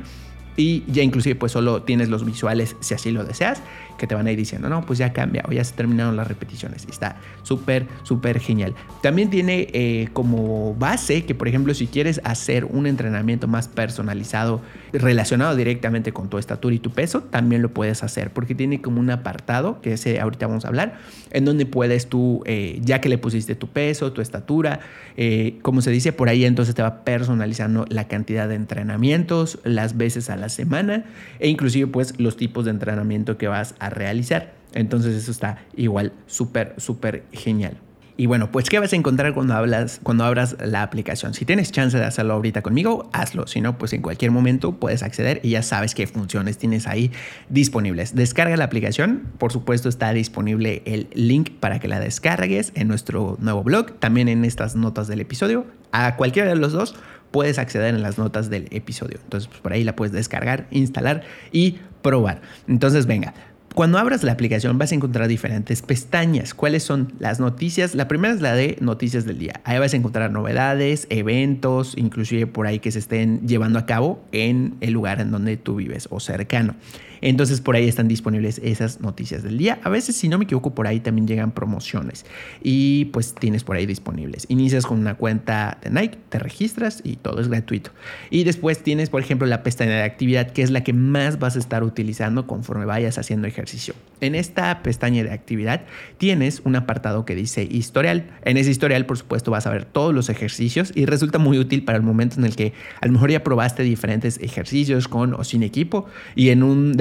[0.55, 3.61] y ya inclusive pues solo tienes los visuales si así lo deseas
[3.97, 6.27] que te van a ir diciendo, no, pues ya cambia o ya se terminaron las
[6.27, 6.85] repeticiones.
[6.89, 8.75] Está súper, súper genial.
[9.01, 14.61] También tiene eh, como base que, por ejemplo, si quieres hacer un entrenamiento más personalizado
[14.93, 18.99] relacionado directamente con tu estatura y tu peso, también lo puedes hacer porque tiene como
[18.99, 20.99] un apartado, que ese ahorita vamos a hablar,
[21.31, 24.79] en donde puedes tú, eh, ya que le pusiste tu peso, tu estatura,
[25.17, 29.97] eh, como se dice por ahí, entonces te va personalizando la cantidad de entrenamientos, las
[29.97, 31.05] veces a la semana
[31.39, 34.53] e inclusive pues los tipos de entrenamiento que vas a realizar.
[34.73, 37.77] Entonces eso está igual súper, súper genial.
[38.15, 41.33] Y bueno, pues ¿qué vas a encontrar cuando, hablas, cuando abras la aplicación?
[41.33, 43.47] Si tienes chance de hacerlo ahorita conmigo, hazlo.
[43.47, 47.11] Si no, pues en cualquier momento puedes acceder y ya sabes qué funciones tienes ahí
[47.49, 48.13] disponibles.
[48.13, 49.23] Descarga la aplicación.
[49.39, 54.27] Por supuesto está disponible el link para que la descargues en nuestro nuevo blog, también
[54.27, 55.65] en estas notas del episodio.
[55.91, 56.95] A cualquiera de los dos
[57.31, 59.17] puedes acceder en las notas del episodio.
[59.23, 62.41] Entonces, pues por ahí la puedes descargar, instalar y probar.
[62.67, 63.33] Entonces, venga,
[63.73, 66.53] cuando abras la aplicación vas a encontrar diferentes pestañas.
[66.53, 67.95] ¿Cuáles son las noticias?
[67.95, 69.61] La primera es la de noticias del día.
[69.63, 74.23] Ahí vas a encontrar novedades, eventos, inclusive por ahí que se estén llevando a cabo
[74.31, 76.75] en el lugar en donde tú vives o cercano.
[77.23, 79.79] Entonces por ahí están disponibles esas noticias del día.
[79.83, 82.25] A veces, si no me equivoco, por ahí también llegan promociones
[82.61, 84.45] y pues tienes por ahí disponibles.
[84.49, 87.91] Inicias con una cuenta de Nike, te registras y todo es gratuito.
[88.29, 91.55] Y después tienes, por ejemplo, la pestaña de actividad, que es la que más vas
[91.55, 93.93] a estar utilizando conforme vayas haciendo ejercicio.
[94.19, 95.83] En esta pestaña de actividad
[96.17, 98.31] tienes un apartado que dice historial.
[98.43, 101.85] En ese historial, por supuesto, vas a ver todos los ejercicios y resulta muy útil
[101.85, 105.45] para el momento en el que a lo mejor ya probaste diferentes ejercicios con o
[105.45, 106.05] sin equipo
[106.35, 106.91] y en un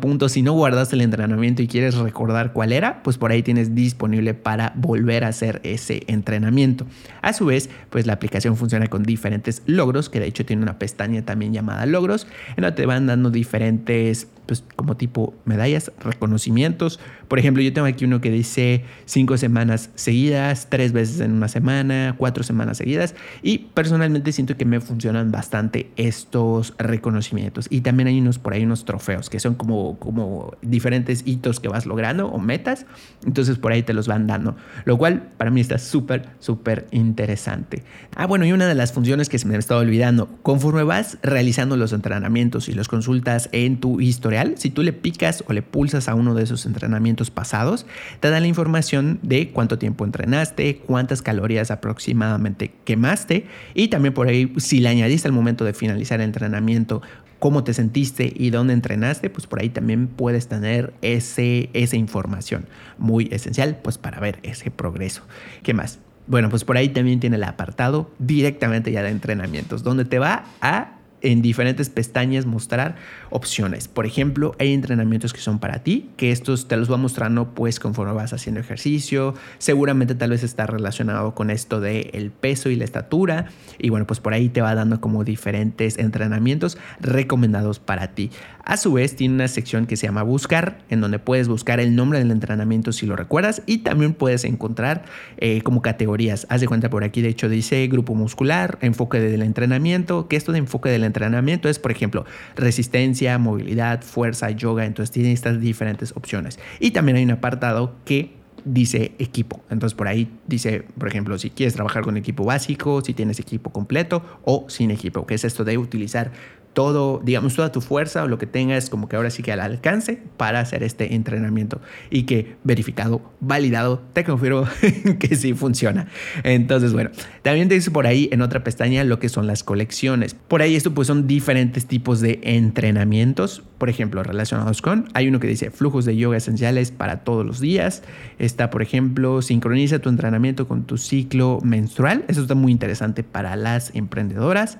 [0.00, 3.74] punto, si no guardaste el entrenamiento y quieres recordar cuál era, pues por ahí tienes
[3.74, 6.86] disponible para volver a hacer ese entrenamiento.
[7.22, 10.78] A su vez, pues la aplicación funciona con diferentes logros, que de hecho tiene una
[10.78, 17.00] pestaña también llamada logros, en donde te van dando diferentes pues como tipo medallas, reconocimientos.
[17.28, 21.48] Por ejemplo, yo tengo aquí uno que dice cinco semanas seguidas, tres veces en una
[21.48, 23.14] semana, cuatro semanas seguidas.
[23.42, 27.66] Y personalmente siento que me funcionan bastante estos reconocimientos.
[27.70, 31.68] Y también hay unos por ahí, unos trofeos, que son como, como diferentes hitos que
[31.68, 32.86] vas logrando o metas.
[33.24, 34.56] Entonces por ahí te los van dando.
[34.84, 37.82] Lo cual para mí está súper, súper interesante.
[38.14, 41.18] Ah, bueno, y una de las funciones que se me ha estado olvidando, conforme vas
[41.22, 45.62] realizando los entrenamientos y los consultas en tu historia, si tú le picas o le
[45.62, 47.86] pulsas a uno de esos entrenamientos pasados,
[48.20, 54.28] te da la información de cuánto tiempo entrenaste, cuántas calorías aproximadamente quemaste y también por
[54.28, 57.02] ahí si le añadiste al momento de finalizar el entrenamiento
[57.38, 62.66] cómo te sentiste y dónde entrenaste, pues por ahí también puedes tener ese, esa información
[62.96, 65.22] muy esencial pues para ver ese progreso.
[65.62, 65.98] ¿Qué más?
[66.26, 70.46] Bueno, pues por ahí también tiene el apartado directamente ya de entrenamientos, donde te va
[70.62, 72.94] a en diferentes pestañas mostrar
[73.30, 73.88] opciones.
[73.88, 77.80] Por ejemplo, hay entrenamientos que son para ti, que estos te los va mostrando pues
[77.80, 79.34] conforme vas haciendo ejercicio.
[79.58, 83.46] Seguramente tal vez está relacionado con esto de el peso y la estatura.
[83.78, 88.30] Y bueno, pues por ahí te va dando como diferentes entrenamientos recomendados para ti.
[88.64, 91.94] A su vez, tiene una sección que se llama Buscar, en donde puedes buscar el
[91.94, 95.04] nombre del entrenamiento si lo recuerdas y también puedes encontrar
[95.36, 96.46] eh, como categorías.
[96.48, 100.52] Haz de cuenta por aquí, de hecho, dice grupo muscular, enfoque del entrenamiento, que esto
[100.52, 102.24] de enfoque del entrenamiento es, por ejemplo,
[102.56, 104.86] resistencia, movilidad, fuerza, yoga.
[104.86, 106.58] Entonces, tiene estas diferentes opciones.
[106.80, 109.62] Y también hay un apartado que dice equipo.
[109.70, 113.70] Entonces por ahí dice, por ejemplo, si quieres trabajar con equipo básico, si tienes equipo
[113.70, 116.32] completo o sin equipo, que es esto de utilizar
[116.74, 119.60] todo, digamos, toda tu fuerza o lo que tengas como que ahora sí que al
[119.60, 124.68] alcance para hacer este entrenamiento y que verificado, validado, te confirmo
[125.18, 126.08] que sí funciona.
[126.42, 127.10] Entonces, bueno,
[127.42, 130.34] también te dice por ahí en otra pestaña lo que son las colecciones.
[130.34, 135.40] Por ahí esto pues son diferentes tipos de entrenamientos, por ejemplo, relacionados con, hay uno
[135.40, 138.02] que dice flujos de yoga esenciales para todos los días,
[138.38, 143.56] está por ejemplo, sincroniza tu entrenamiento con tu ciclo menstrual, eso está muy interesante para
[143.56, 144.78] las emprendedoras.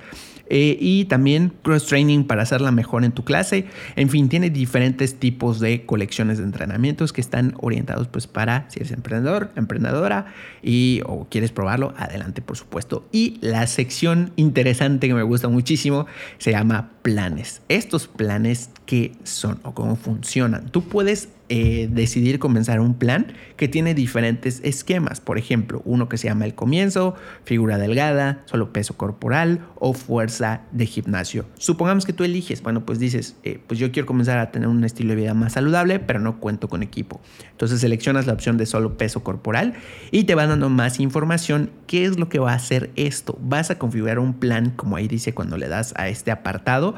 [0.48, 3.66] Eh, y también cross training para hacerla mejor en tu clase.
[3.96, 8.80] En fin, tiene diferentes tipos de colecciones de entrenamientos que están orientados pues para si
[8.80, 10.26] eres emprendedor, emprendedora
[10.62, 13.08] y o quieres probarlo, adelante por supuesto.
[13.12, 16.06] Y la sección interesante que me gusta muchísimo
[16.38, 17.62] se llama planes.
[17.68, 20.70] Estos planes, ¿qué son o cómo funcionan?
[20.70, 25.20] Tú puedes eh, decidir comenzar un plan que tiene diferentes esquemas.
[25.20, 27.14] Por ejemplo, uno que se llama el comienzo,
[27.44, 31.44] figura delgada, solo peso corporal o fuerza de gimnasio.
[31.58, 34.84] Supongamos que tú eliges, bueno, pues dices, eh, pues yo quiero comenzar a tener un
[34.84, 37.20] estilo de vida más saludable, pero no cuento con equipo.
[37.50, 39.74] Entonces seleccionas la opción de solo peso corporal
[40.10, 41.70] y te van dando más información.
[41.86, 43.38] ¿Qué es lo que va a hacer esto?
[43.42, 46.94] Vas a configurar un plan, como ahí dice cuando le das a este apartado,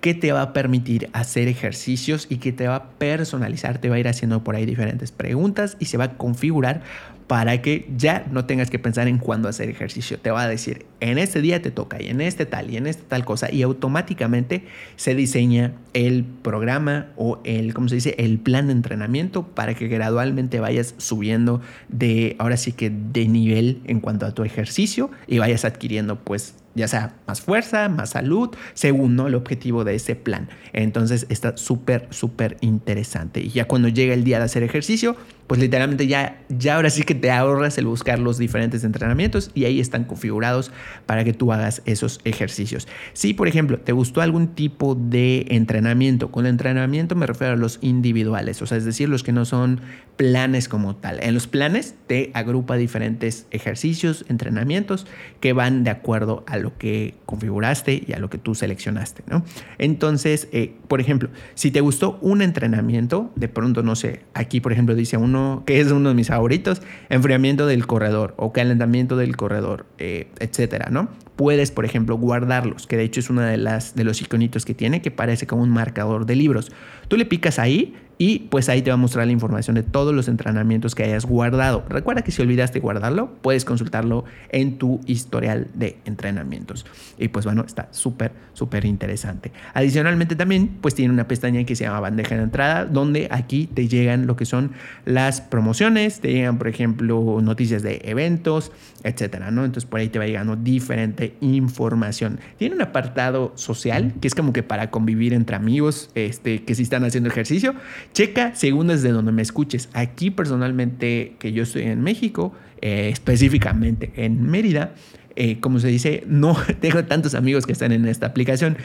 [0.00, 3.96] que te va a permitir hacer ejercicios y que te va a personalizar, te va
[3.96, 6.82] a ir haciendo por ahí diferentes preguntas y se va a configurar
[7.30, 10.18] para que ya no tengas que pensar en cuándo hacer ejercicio.
[10.18, 12.88] Te va a decir, en este día te toca y en este tal y en
[12.88, 14.64] este tal cosa y automáticamente
[14.96, 18.16] se diseña el programa o el, ¿cómo se dice?
[18.18, 23.80] El plan de entrenamiento para que gradualmente vayas subiendo de, ahora sí que de nivel
[23.84, 28.50] en cuanto a tu ejercicio y vayas adquiriendo pues ya sea más fuerza, más salud,
[28.74, 30.48] según el objetivo de ese plan.
[30.72, 33.40] Entonces está súper, súper interesante.
[33.40, 35.16] Y ya cuando llega el día de hacer ejercicio,
[35.50, 39.64] pues literalmente ya, ya ahora sí que te ahorras el buscar los diferentes entrenamientos y
[39.64, 40.70] ahí están configurados
[41.06, 42.86] para que tú hagas esos ejercicios.
[43.14, 47.80] Si, por ejemplo, te gustó algún tipo de entrenamiento, con entrenamiento me refiero a los
[47.80, 49.80] individuales, o sea, es decir, los que no son
[50.16, 51.18] planes como tal.
[51.20, 55.08] En los planes te agrupa diferentes ejercicios, entrenamientos
[55.40, 59.44] que van de acuerdo a lo que configuraste y a lo que tú seleccionaste, ¿no?
[59.78, 64.72] Entonces, eh, por ejemplo, si te gustó un entrenamiento, de pronto, no sé, aquí por
[64.72, 69.36] ejemplo dice uno que es uno de mis favoritos, enfriamiento del corredor o calentamiento del
[69.36, 71.08] corredor, eh, etcétera, ¿no?
[71.36, 74.74] Puedes, por ejemplo, guardarlos, que de hecho es uno de, las, de los iconitos que
[74.74, 76.70] tiene, que parece como un marcador de libros.
[77.08, 80.14] Tú le picas ahí y pues ahí te va a mostrar la información de todos
[80.14, 81.86] los entrenamientos que hayas guardado.
[81.88, 86.84] Recuerda que si olvidaste guardarlo, puedes consultarlo en tu historial de entrenamientos.
[87.18, 89.52] Y pues bueno, está súper, súper interesante.
[89.72, 93.88] Adicionalmente también, pues tiene una pestaña que se llama bandeja de entrada, donde aquí te
[93.88, 94.72] llegan lo que son
[95.06, 98.70] las promociones, te llegan, por ejemplo, noticias de eventos,
[99.02, 99.64] etcétera, ¿no?
[99.64, 102.38] Entonces por ahí te va llegando diferente información.
[102.58, 106.82] Tiene un apartado social que es como que para convivir entre amigos, este, que si
[106.82, 107.74] están haciendo ejercicio
[108.12, 109.88] Checa según desde donde me escuches.
[109.92, 114.94] Aquí personalmente, que yo estoy en México, eh, específicamente en Mérida,
[115.36, 118.76] eh, como se dice, no tengo tantos amigos que están en esta aplicación.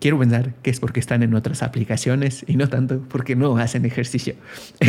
[0.00, 3.84] Quiero pensar que es porque están en otras aplicaciones y no tanto porque no hacen
[3.84, 4.34] ejercicio.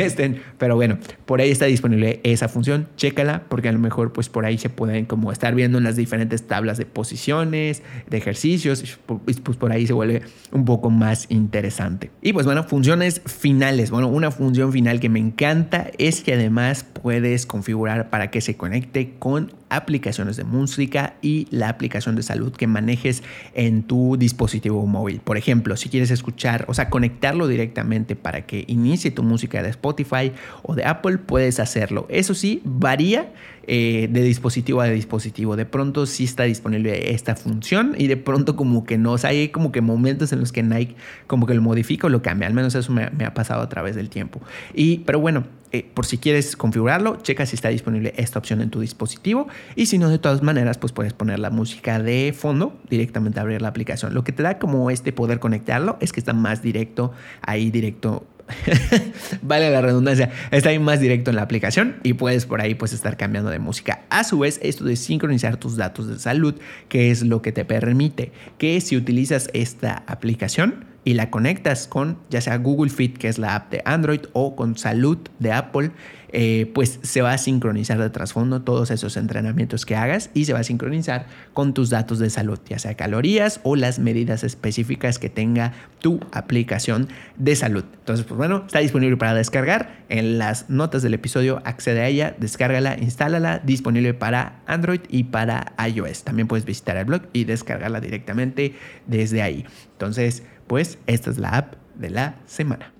[0.08, 2.88] Este, pero bueno, por ahí está disponible esa función.
[2.98, 5.96] Chécala porque a lo mejor pues por ahí se pueden como estar viendo en las
[5.96, 12.12] diferentes tablas de posiciones, de ejercicios, pues por ahí se vuelve un poco más interesante.
[12.22, 13.92] Y pues bueno, funciones finales.
[13.92, 18.56] Bueno, una función final que me encanta es que además puedes configurar para que se
[18.56, 24.86] conecte con aplicaciones de música y la aplicación de salud que manejes en tu dispositivo
[24.86, 25.20] móvil.
[25.20, 29.70] Por ejemplo, si quieres escuchar, o sea, conectarlo directamente para que inicie tu música de
[29.70, 30.32] Spotify
[30.64, 32.06] o de Apple, puedes hacerlo.
[32.10, 33.32] Eso sí, varía
[33.70, 35.58] eh, de dispositivo a dispositivo.
[35.58, 39.12] De pronto sí está disponible esta función y de pronto como que no.
[39.12, 40.96] O sea, hay como que momentos en los que Nike
[41.28, 42.48] como que lo modifica o lo cambia.
[42.48, 44.42] Al menos eso me, me ha pasado a través del tiempo.
[44.74, 48.70] Y, pero bueno, eh, por si quieres configurarlo, checa si está disponible esta opción en
[48.70, 52.78] tu dispositivo y si no, de todas maneras, pues puedes poner la música de fondo
[52.90, 54.14] directamente a abrir la aplicación.
[54.14, 57.12] Lo que te da como este poder conectarlo es que está más directo
[57.42, 58.26] ahí, directo
[59.42, 62.94] vale la redundancia, está ahí más directo en la aplicación y puedes por ahí pues
[62.94, 64.02] estar cambiando de música.
[64.10, 66.56] A su vez, esto de sincronizar tus datos de salud,
[66.90, 72.18] que es lo que te permite que si utilizas esta aplicación, y la conectas con
[72.30, 75.92] ya sea Google Fit, que es la app de Android, o con Salud de Apple,
[76.34, 80.52] eh, pues se va a sincronizar de trasfondo todos esos entrenamientos que hagas y se
[80.52, 85.18] va a sincronizar con tus datos de salud, ya sea calorías o las medidas específicas
[85.18, 87.86] que tenga tu aplicación de salud.
[88.00, 90.06] Entonces, pues bueno, está disponible para descargar.
[90.10, 95.72] En las notas del episodio accede a ella, descárgala, instálala, disponible para Android y para
[95.88, 96.26] iOS.
[96.26, 99.66] También puedes visitar el blog y descargarla directamente desde ahí.
[99.94, 102.94] Entonces, pues esta es la app de la semana.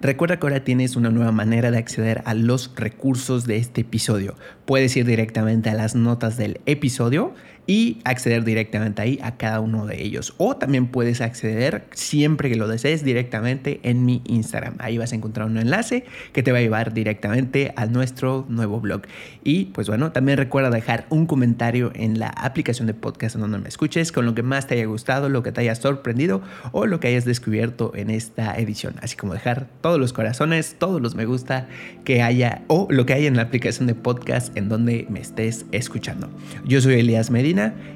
[0.00, 4.34] Recuerda que ahora tienes una nueva manera de acceder a los recursos de este episodio.
[4.66, 7.34] Puedes ir directamente a las notas del episodio
[7.66, 10.34] y acceder directamente ahí a cada uno de ellos.
[10.38, 14.74] O también puedes acceder siempre que lo desees directamente en mi Instagram.
[14.78, 18.80] Ahí vas a encontrar un enlace que te va a llevar directamente a nuestro nuevo
[18.80, 19.02] blog.
[19.42, 23.58] Y pues bueno, también recuerda dejar un comentario en la aplicación de podcast en donde
[23.58, 26.86] me escuches con lo que más te haya gustado, lo que te haya sorprendido o
[26.86, 28.94] lo que hayas descubierto en esta edición.
[29.02, 31.68] Así como dejar todos los corazones, todos los me gusta
[32.04, 35.66] que haya o lo que haya en la aplicación de podcast en donde me estés
[35.72, 36.28] escuchando.
[36.64, 37.30] Yo soy Elías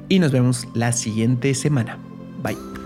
[0.09, 1.97] Y nos vemos la siguiente semana.
[2.43, 2.80] Bye.